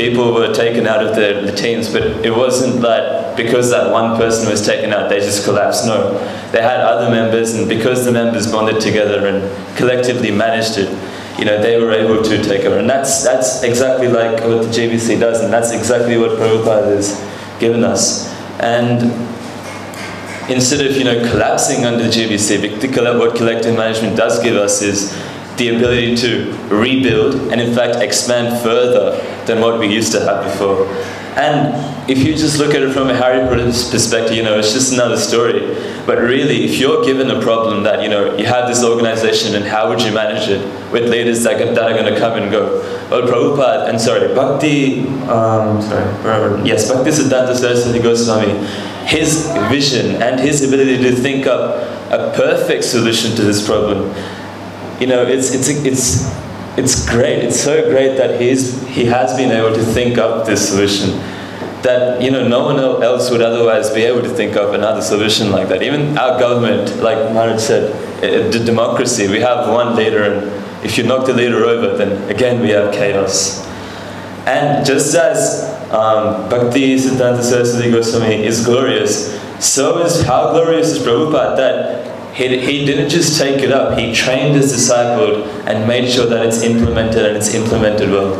[0.00, 4.48] people were taken out of the teams, but it wasn't that because that one person
[4.48, 5.84] was taken out, they just collapsed.
[5.84, 6.12] No,
[6.52, 10.88] they had other members, and because the members bonded together and collectively managed it,
[11.38, 12.78] you know, they were able to take over.
[12.78, 17.12] And that's, that's exactly like what the GBC does, and that's exactly what Prabhupada has
[17.60, 18.26] given us.
[18.58, 19.02] And
[20.50, 25.12] instead of, you know, collapsing under the GBC, what collective management does give us is
[25.60, 30.42] the ability to rebuild and in fact expand further than what we used to have
[30.42, 30.86] before.
[31.36, 34.92] And if you just look at it from a Harry perspective, you know, it's just
[34.92, 35.76] another story.
[36.06, 39.64] But really, if you're given a problem that, you know, you have this organization and
[39.64, 42.80] how would you manage it with leaders that, that are going to come and go?
[43.10, 48.66] Well, Prabhupada, and sorry, Bhakti, um, sorry, yes, Bhakti Siddhanta Saraswati Goswami,
[49.06, 51.76] his vision and his ability to think up
[52.10, 54.12] a perfect solution to this problem
[55.00, 56.30] you know, it's, it's, it's,
[56.78, 57.42] it's great.
[57.42, 61.10] It's so great that he's, he has been able to think up this solution
[61.82, 65.50] that, you know, no one else would otherwise be able to think of another solution
[65.50, 65.82] like that.
[65.82, 71.04] Even our government, like Maharaj said, the democracy, we have one leader and if you
[71.04, 73.66] knock the leader over, then again we have chaos.
[74.46, 80.98] And just as um, Bhakti Siddhanta Saraswati Goswami is glorious, so is how glorious is
[80.98, 86.10] Prabhupada that he, he didn't just take it up, he trained his disciple and made
[86.10, 88.34] sure that it's implemented and it's implemented well.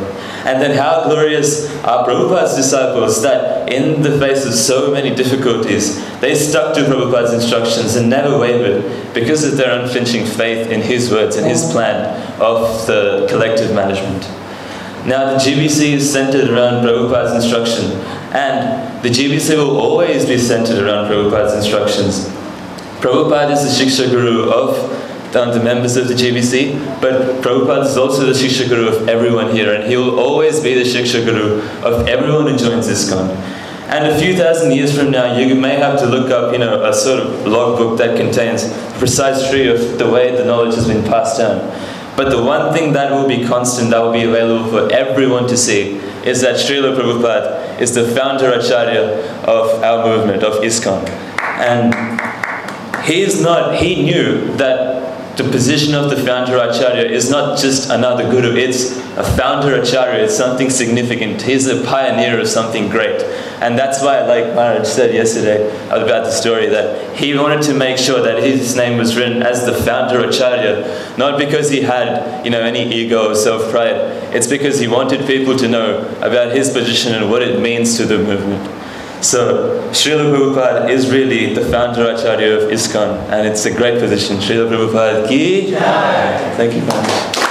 [0.47, 5.97] And then how glorious are Prabhupada's disciples that in the face of so many difficulties,
[6.21, 11.11] they stuck to Prabhupada's instructions and never wavered because of their unflinching faith in his
[11.11, 14.23] words and his plan of the collective management.
[15.07, 17.93] Now, the GBC is centered around Prabhupada's instruction,
[18.33, 22.40] and the GBC will always be centered around Prabhupada's instructions.
[23.01, 24.77] Prabhupada is the Shiksha Guru of
[25.33, 29.73] the members of the GBC, but Prabhupada is also the Shiksha Guru of everyone here,
[29.73, 33.31] and he will always be the Shiksha Guru of everyone who joins ISKCON.
[33.89, 36.85] And a few thousand years from now, you may have to look up, you know,
[36.85, 40.87] a sort of logbook that contains the precise tree of the way the knowledge has
[40.87, 41.59] been passed down.
[42.17, 45.57] But the one thing that will be constant, that will be available for everyone to
[45.57, 45.97] see,
[46.27, 51.09] is that Srila Prabhupada is the founder Acharya of our movement, of ISKCON.
[51.61, 52.20] And
[53.11, 57.91] he is not, he knew that the position of the founder acharya is not just
[57.91, 61.43] another guru, it's a founder acharya, it's something significant.
[61.43, 63.21] He's a pioneer of something great.
[63.61, 67.99] And that's why, like Maharaj said yesterday about the story, that he wanted to make
[67.99, 72.51] sure that his name was written as the founder acharya, not because he had you
[72.51, 73.97] know, any ego or self pride,
[74.35, 78.07] it's because he wanted people to know about his position and what it means to
[78.07, 78.80] the movement.
[79.23, 84.39] So Srila Prabhupada is really the founder Acharya of ISKCON and it's a great position.
[84.39, 86.55] Srila Prabhupada ki Jai.
[86.57, 87.51] Thank you very much.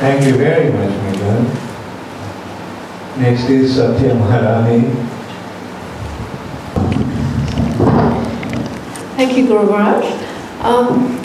[0.00, 1.44] Thank you very much, Megan.
[3.20, 4.90] Next is Satya Maharani.
[9.16, 10.04] Thank you, Guru Maharaj.
[10.62, 11.20] Um,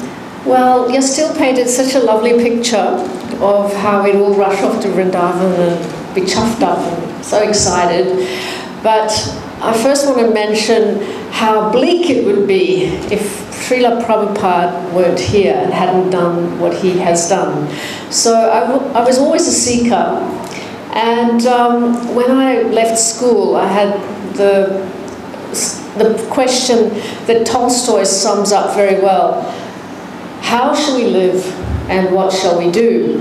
[0.46, 3.00] well, still painted such a lovely picture
[3.42, 8.28] of how we'd all rush off to Vrindavan and be chuffed up and so excited.
[8.84, 9.12] But
[9.62, 15.56] I first want to mention how bleak it would be if Srila Prabhupada weren't here
[15.56, 17.68] and hadn't done what he has done.
[18.12, 20.22] So I, I was always a seeker.
[20.94, 24.00] And um, when I left school, I had
[24.36, 24.86] the,
[25.98, 26.90] the question
[27.26, 29.42] that Tolstoy sums up very well.
[30.42, 31.44] How shall we live
[31.90, 33.20] and what shall we do?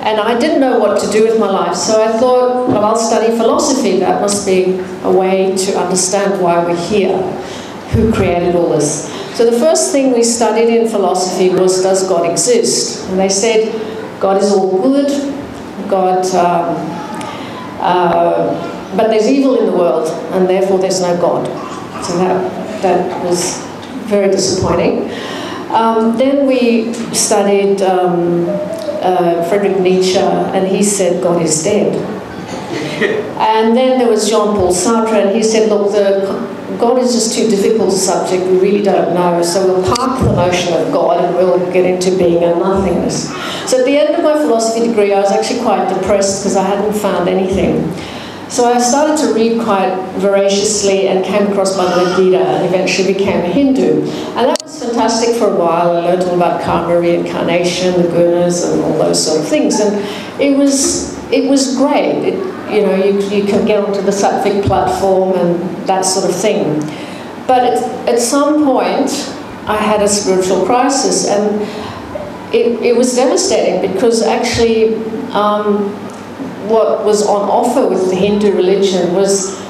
[0.00, 2.96] And I didn't know what to do with my life, so I thought, well, I'll
[2.96, 4.00] study philosophy.
[4.00, 7.16] That must be a way to understand why we're here,
[7.92, 9.10] who created all this.
[9.34, 13.08] So the first thing we studied in philosophy was, does God exist?
[13.08, 13.72] And they said,
[14.20, 15.08] God is all good,
[15.88, 16.76] God, um,
[17.80, 21.46] uh, but there's evil in the world, and therefore there's no God.
[22.04, 23.64] So that, that was
[24.06, 25.08] very disappointing.
[25.74, 28.46] Um, then we studied um,
[29.02, 31.94] uh, Friedrich Nietzsche, and he said God is dead.
[33.38, 37.48] and then there was Jean-Paul Sartre, and he said, look, the, God is just too
[37.48, 41.34] difficult a subject, we really don't know, so we'll park the notion of God and
[41.34, 43.30] we'll get into being a nothingness.
[43.68, 46.64] So at the end of my philosophy degree, I was actually quite depressed because I
[46.64, 47.92] hadn't found anything.
[48.48, 53.40] So I started to read quite voraciously and came across Bhagavad Gita and eventually became
[53.40, 54.02] a Hindu.
[54.02, 55.96] And that was fantastic for a while.
[55.96, 59.80] I learned all about karma, reincarnation, the gunas, and all those sort of things.
[59.80, 59.96] And
[60.40, 62.28] it was it was great.
[62.28, 62.34] It,
[62.72, 66.80] you know, you, you can get onto the Sattvic platform and that sort of thing.
[67.46, 69.10] But at, at some point,
[69.66, 71.62] I had a spiritual crisis, and
[72.54, 74.94] it, it was devastating because actually
[75.32, 75.94] um,
[76.68, 79.60] what was on offer with the Hindu religion was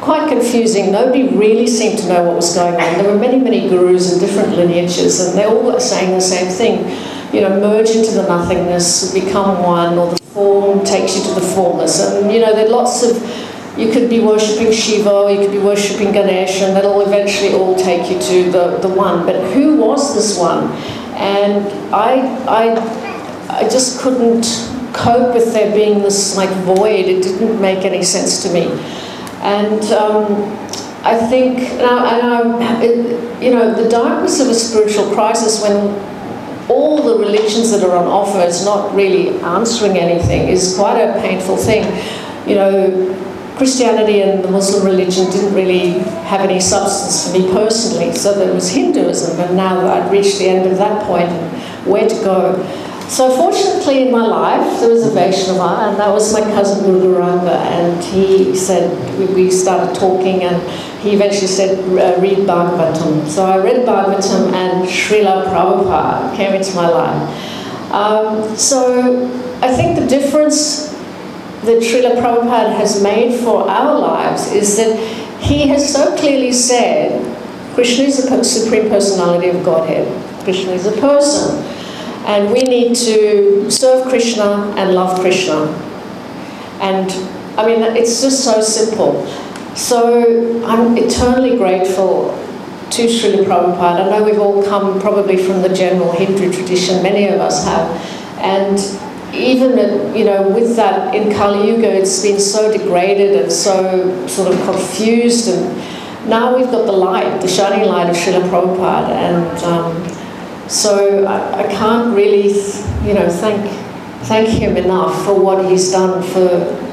[0.00, 0.90] quite confusing.
[0.90, 2.98] Nobody really seemed to know what was going on.
[2.98, 6.50] There were many, many gurus and different lineages, and they all were saying the same
[6.50, 6.90] thing.
[7.32, 11.46] You know, merge into the nothingness, become one, or the form takes you to the
[11.54, 12.00] formless.
[12.00, 13.16] And, you know, there are lots of,
[13.78, 18.10] you could be worshipping Shiva, you could be worshipping Ganesh, and that'll eventually all take
[18.10, 19.24] you to the, the one.
[19.24, 20.64] But who was this one?
[21.14, 27.06] And I, I, I just couldn't cope with there being this like void.
[27.06, 28.66] It didn't make any sense to me.
[29.42, 30.52] And um,
[31.04, 35.88] I think, and I, it, you know, the darkness of a spiritual crisis when
[36.70, 41.20] all the religions that are on offer is not really answering anything is quite a
[41.20, 41.82] painful thing.
[42.48, 45.98] You know, Christianity and the Muslim religion didn't really
[46.30, 50.48] have any substance for me personally, so there was Hinduism, and now I'd reached the
[50.48, 52.54] end of that point and where to go.
[53.08, 57.56] So fortunately in my life, there was a Vaishnava, and that was my cousin Muruguranga,
[57.56, 58.90] and he said,
[59.34, 60.62] we started talking, and
[61.00, 63.26] he eventually said, uh, read Bhagavatam.
[63.28, 67.92] So I read Bhagavatam, and Srila Prabhupada came into my life.
[67.92, 69.26] Um, so
[69.60, 70.88] I think the difference
[71.64, 74.98] that Srila Prabhupada has made for our lives is that
[75.40, 77.20] he has so clearly said,
[77.74, 80.06] Krishna is the supreme personality of Godhead.
[80.44, 81.81] Krishna is a person.
[82.26, 85.66] And we need to serve Krishna and love Krishna.
[86.80, 87.10] And
[87.58, 89.26] I mean, it's just so simple.
[89.74, 92.38] So I'm eternally grateful
[92.90, 94.06] to Srila Prabhupada.
[94.06, 97.88] I know we've all come probably from the general Hindu tradition, many of us have.
[98.38, 98.78] And
[99.34, 104.52] even, you know, with that in Kali Yuga, it's been so degraded and so sort
[104.52, 105.48] of confused.
[105.48, 109.08] And now we've got the light, the shining light of Srila Prabhupada.
[109.08, 110.21] And um,
[110.68, 112.48] so I, I can't really,
[113.06, 113.70] you know, thank,
[114.24, 116.48] thank him enough for what he's done for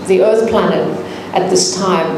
[0.08, 0.88] the Earth planet
[1.34, 2.18] at this time.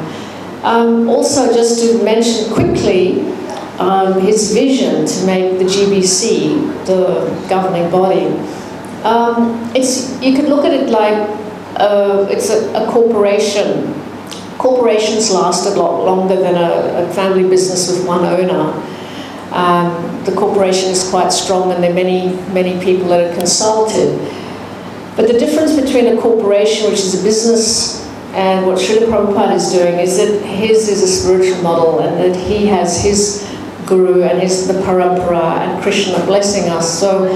[0.64, 3.32] Um, also, just to mention quickly,
[3.80, 8.28] um, his vision to make the GBC the governing body.
[9.04, 11.28] Um, it's, you could look at it like
[11.80, 13.94] uh, it's a, a, corporation.
[14.60, 18.72] Corporations last a lot longer than a, a family business with one owner.
[19.52, 24.18] Um, the corporation is quite strong and there are many, many people that are consulted.
[25.16, 28.02] But the difference between a corporation, which is a business,
[28.34, 32.40] and what Srila Prabhupada is doing is that his is a spiritual model and that
[32.40, 33.46] he has his
[33.86, 36.98] guru and his the parampara and Krishna blessing us.
[36.98, 37.28] So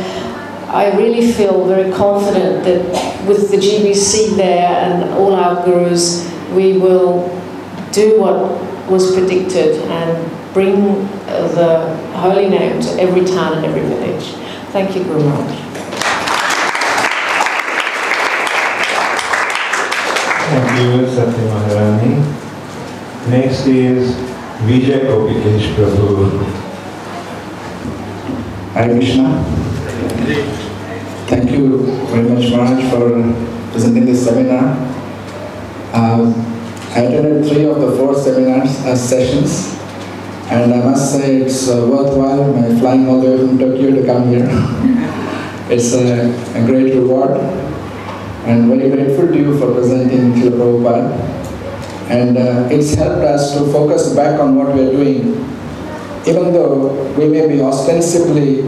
[0.70, 6.78] I really feel very confident that with the GBC there and all our gurus, we
[6.78, 7.28] will
[7.91, 10.74] do what was predicted and bring
[11.28, 11.70] uh, the
[12.16, 14.24] holy name to every town and every village.
[14.72, 15.51] Thank you, Guru Maharaj.
[20.47, 22.16] Thank you, Satya Maharani.
[23.28, 24.16] Next is
[24.64, 26.45] Vijay Gopikesh Prabhu.
[28.76, 29.43] Hare Krishna.
[31.28, 34.78] Thank you very much, Maharaj, for presenting this seminar.
[35.91, 36.34] Um,
[36.95, 39.75] I attended three of the four seminars uh, sessions,
[40.50, 44.06] and I must say it's uh, worthwhile my flying all the way from Tokyo to
[44.06, 44.48] come here.
[45.70, 47.32] it's a, a, great reward,
[48.46, 51.36] and very grateful to you for presenting Srila Prabhupada.
[52.10, 55.34] And uh, it's helped us to focus back on what we are doing.
[56.28, 58.60] Even though we may be ostensibly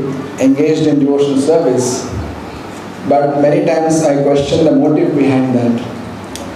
[0.41, 2.05] engaged in devotional service,
[3.07, 5.96] but many times I question the motive behind that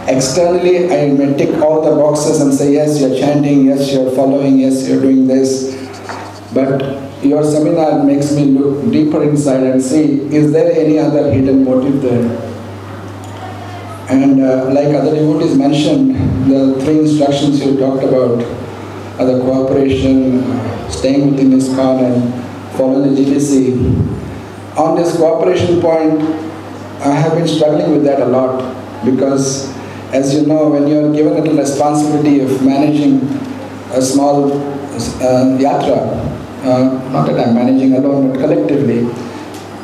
[0.08, 4.60] Externally, I may tick all the boxes and say, yes, you're chanting, yes, you're following,
[4.60, 5.78] yes, you're doing this.
[6.54, 11.64] But your seminar makes me look deeper inside and see, is there any other hidden
[11.64, 12.52] motive there?
[14.10, 16.15] And uh, like other devotees mentioned,
[16.52, 18.44] the three instructions you talked about
[19.19, 20.41] are the cooperation,
[20.90, 24.78] staying within ISKCON and following the GBC.
[24.78, 26.22] On this cooperation point,
[27.06, 28.76] I have been struggling with that a lot
[29.06, 29.70] because
[30.13, 33.21] as you know, when you're given the responsibility of managing
[33.91, 36.19] a small uh, yatra,
[36.63, 39.03] uh, not that I'm managing alone, but collectively,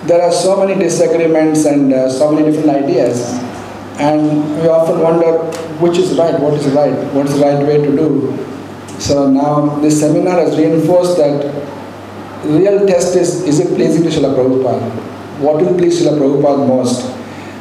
[0.05, 3.33] there are so many disagreements and uh, so many different ideas.
[3.99, 5.39] And we often wonder
[5.79, 8.37] which is right, what is right, what's the right way to do.
[8.99, 11.43] So now this seminar has reinforced that
[12.45, 14.89] real test is, is it pleasing to Srila Prabhupada?
[15.39, 17.05] What will please Srila Prabhupada most?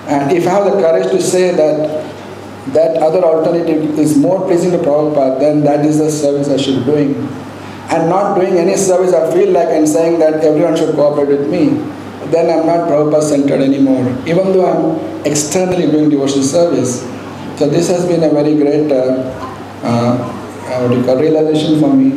[0.09, 2.06] And if I have the courage to say that
[2.73, 6.85] that other alternative is more pleasing to Prabhupada, then that is the service I should
[6.85, 7.15] be doing.
[7.89, 11.49] And not doing any service, I feel like I'm saying that everyone should cooperate with
[11.49, 11.69] me.
[12.31, 17.03] then I'm not Prabhupada centered anymore, even though I'm externally doing devotional service.
[17.59, 19.31] So this has been a very great, uh,
[19.83, 20.89] uh, call,
[21.19, 22.13] realization for me.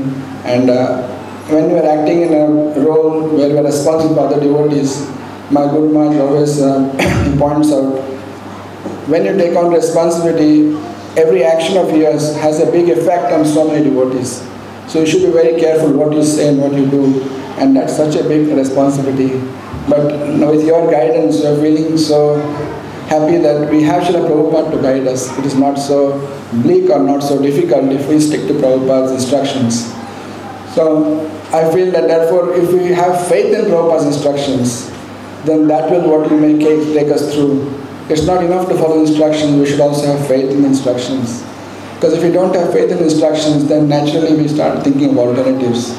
[0.45, 1.07] And uh,
[1.47, 2.47] when we are acting in a
[2.81, 5.07] role where we are responsible for other devotees,
[5.51, 8.18] my Guru Maharaj always uh, points out,
[9.09, 10.77] when you take on responsibility,
[11.17, 14.47] every action of yours has a big effect on so many devotees.
[14.87, 17.21] So you should be very careful what you say and what you do,
[17.57, 19.39] and that's such a big responsibility.
[19.87, 22.37] But with your guidance, we are feeling so
[23.09, 25.35] happy that we have Srila Prabhupada to guide us.
[25.39, 26.19] It is not so
[26.61, 29.91] bleak or not so difficult if we stick to Prabhupada's instructions.
[30.75, 34.91] So I feel that therefore, if we have faith in Prabhupada's instructions,
[35.45, 37.78] then that will what will make take us through.
[38.09, 41.43] It's not enough to follow instructions, we should also have faith in instructions.
[41.93, 45.89] Because if we don't have faith in instructions, then naturally we start thinking of alternatives.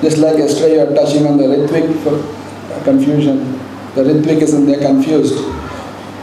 [0.00, 1.46] Just like yesterday you are touching on the
[2.02, 3.52] for confusion.
[3.94, 5.34] The Ritvik is in there confused.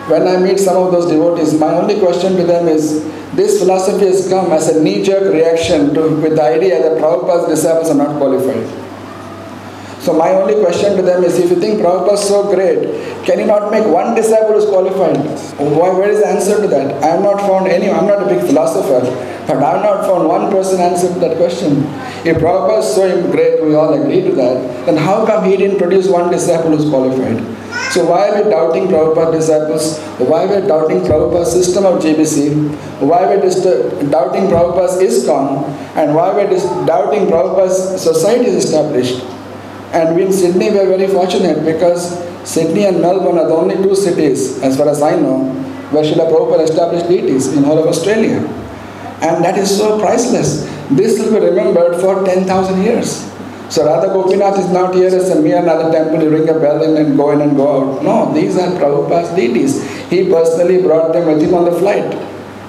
[0.10, 3.04] When I meet some of those devotees, my only question to them is,
[3.34, 7.90] this philosophy has come as a knee-jerk reaction to, with the idea that Prabhupada's disciples
[7.90, 8.83] are not qualified.
[10.04, 13.40] So my only question to them is, if you think Prabhupada is so great, can
[13.40, 15.16] you not make one disciple who is qualified?
[15.58, 17.02] Why, where is the answer to that?
[17.02, 19.00] I have not found any, I'm not a big philosopher,
[19.48, 21.84] but I have not found one person answer to that question.
[22.28, 25.78] If Prabhupada is so great, we all agree to that, then how come he didn't
[25.78, 27.40] produce one disciple who is qualified?
[27.94, 30.00] So why are we doubting Prabhupada's disciples?
[30.20, 32.76] Why are we doubting Prabhupada's system of GBC?
[33.00, 35.64] Why are we doubting Prabhupada's ISKCON?
[35.96, 39.24] And why are we doubting Prabhupada's society is established?
[39.94, 43.76] And we in Sydney we are very fortunate because Sydney and Melbourne are the only
[43.76, 45.54] two cities, as far as I know,
[45.92, 48.40] where Srila Prabhupada established deities in all of Australia.
[49.22, 50.66] And that is so priceless.
[50.90, 53.30] This will be remembered for 10,000 years.
[53.70, 56.84] So Radha Gopinath is not here as a mere another temple, you ring a bell
[56.84, 58.04] in and go in and go out.
[58.04, 59.82] No, these are Prabhupada's deities.
[60.10, 62.12] He personally brought them with him on the flight.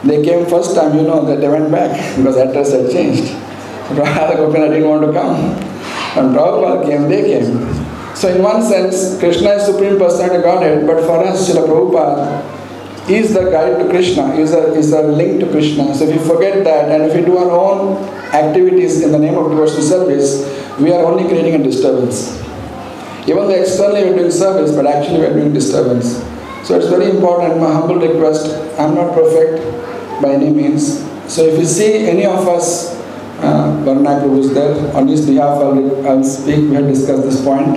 [0.05, 3.33] They came first time, you know, that they went back because address had changed.
[3.91, 5.74] Radha Gopinath didn't want to come.
[6.15, 8.15] When Prabhupada came, they came.
[8.15, 12.55] So in one sense, Krishna is Supreme Personality of Godhead, but for us, Srila Prabhupada
[13.11, 15.95] is the guide to Krishna, is a, is a link to Krishna.
[15.95, 17.97] So if we forget that and if we do our own
[18.33, 22.41] activities in the name of devotional service, we are only creating a disturbance.
[23.27, 26.23] Even though externally we are doing service, but actually we are doing disturbance.
[26.67, 28.47] So it's very important, my humble request,
[28.79, 29.63] I'm not perfect
[30.23, 31.01] by any means.
[31.27, 32.94] So if you see any of us
[33.45, 34.75] uh, Prabhu is there.
[34.97, 36.71] On his behalf, I'll, I'll speak.
[36.71, 37.77] We have discussed this point.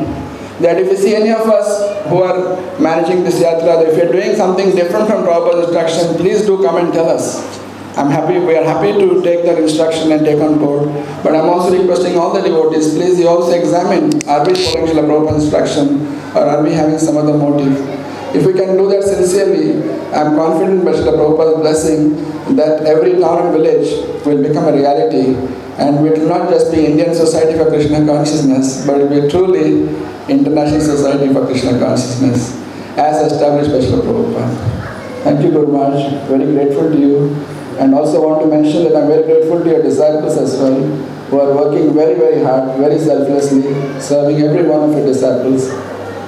[0.62, 1.70] That if you see any of us
[2.10, 6.64] who are managing this yatra, if you're doing something different from Prabhupada's instruction, please do
[6.64, 7.58] come and tell us.
[7.98, 10.88] I'm happy, we are happy to take that instruction and take on board.
[11.24, 15.06] But I'm also requesting all the devotees, please you also examine, are we following Srila
[15.10, 17.97] Prabhupada's instruction or are we having some other motive?
[18.34, 19.82] If we can do that sincerely,
[20.14, 25.36] I'm confident by Srila Prabhupada's blessing that every town and village will become a reality
[25.78, 29.30] and it will not just be Indian Society for Krishna Consciousness, but it will be
[29.30, 29.88] truly
[30.28, 32.58] International Society for Krishna Consciousness
[32.98, 34.78] as established by Srila Prabhupada.
[35.24, 36.28] Thank you, Guru Maharaj.
[36.28, 37.36] Very grateful to you.
[37.80, 40.82] And also want to mention that I'm very grateful to your disciples as well,
[41.30, 43.62] who are working very, very hard, very selflessly,
[44.02, 45.70] serving every one of your disciples.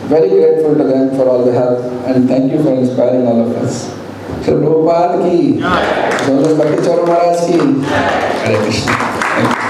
[0.10, 3.56] Very grateful to them for all the help and thank you for inspiring all of
[3.58, 3.94] us.
[4.42, 5.60] Srila Prabhupada ki,
[6.26, 7.58] Joseph Bhakti Charu Maharaj ki,
[8.42, 9.69] Hare Krishna.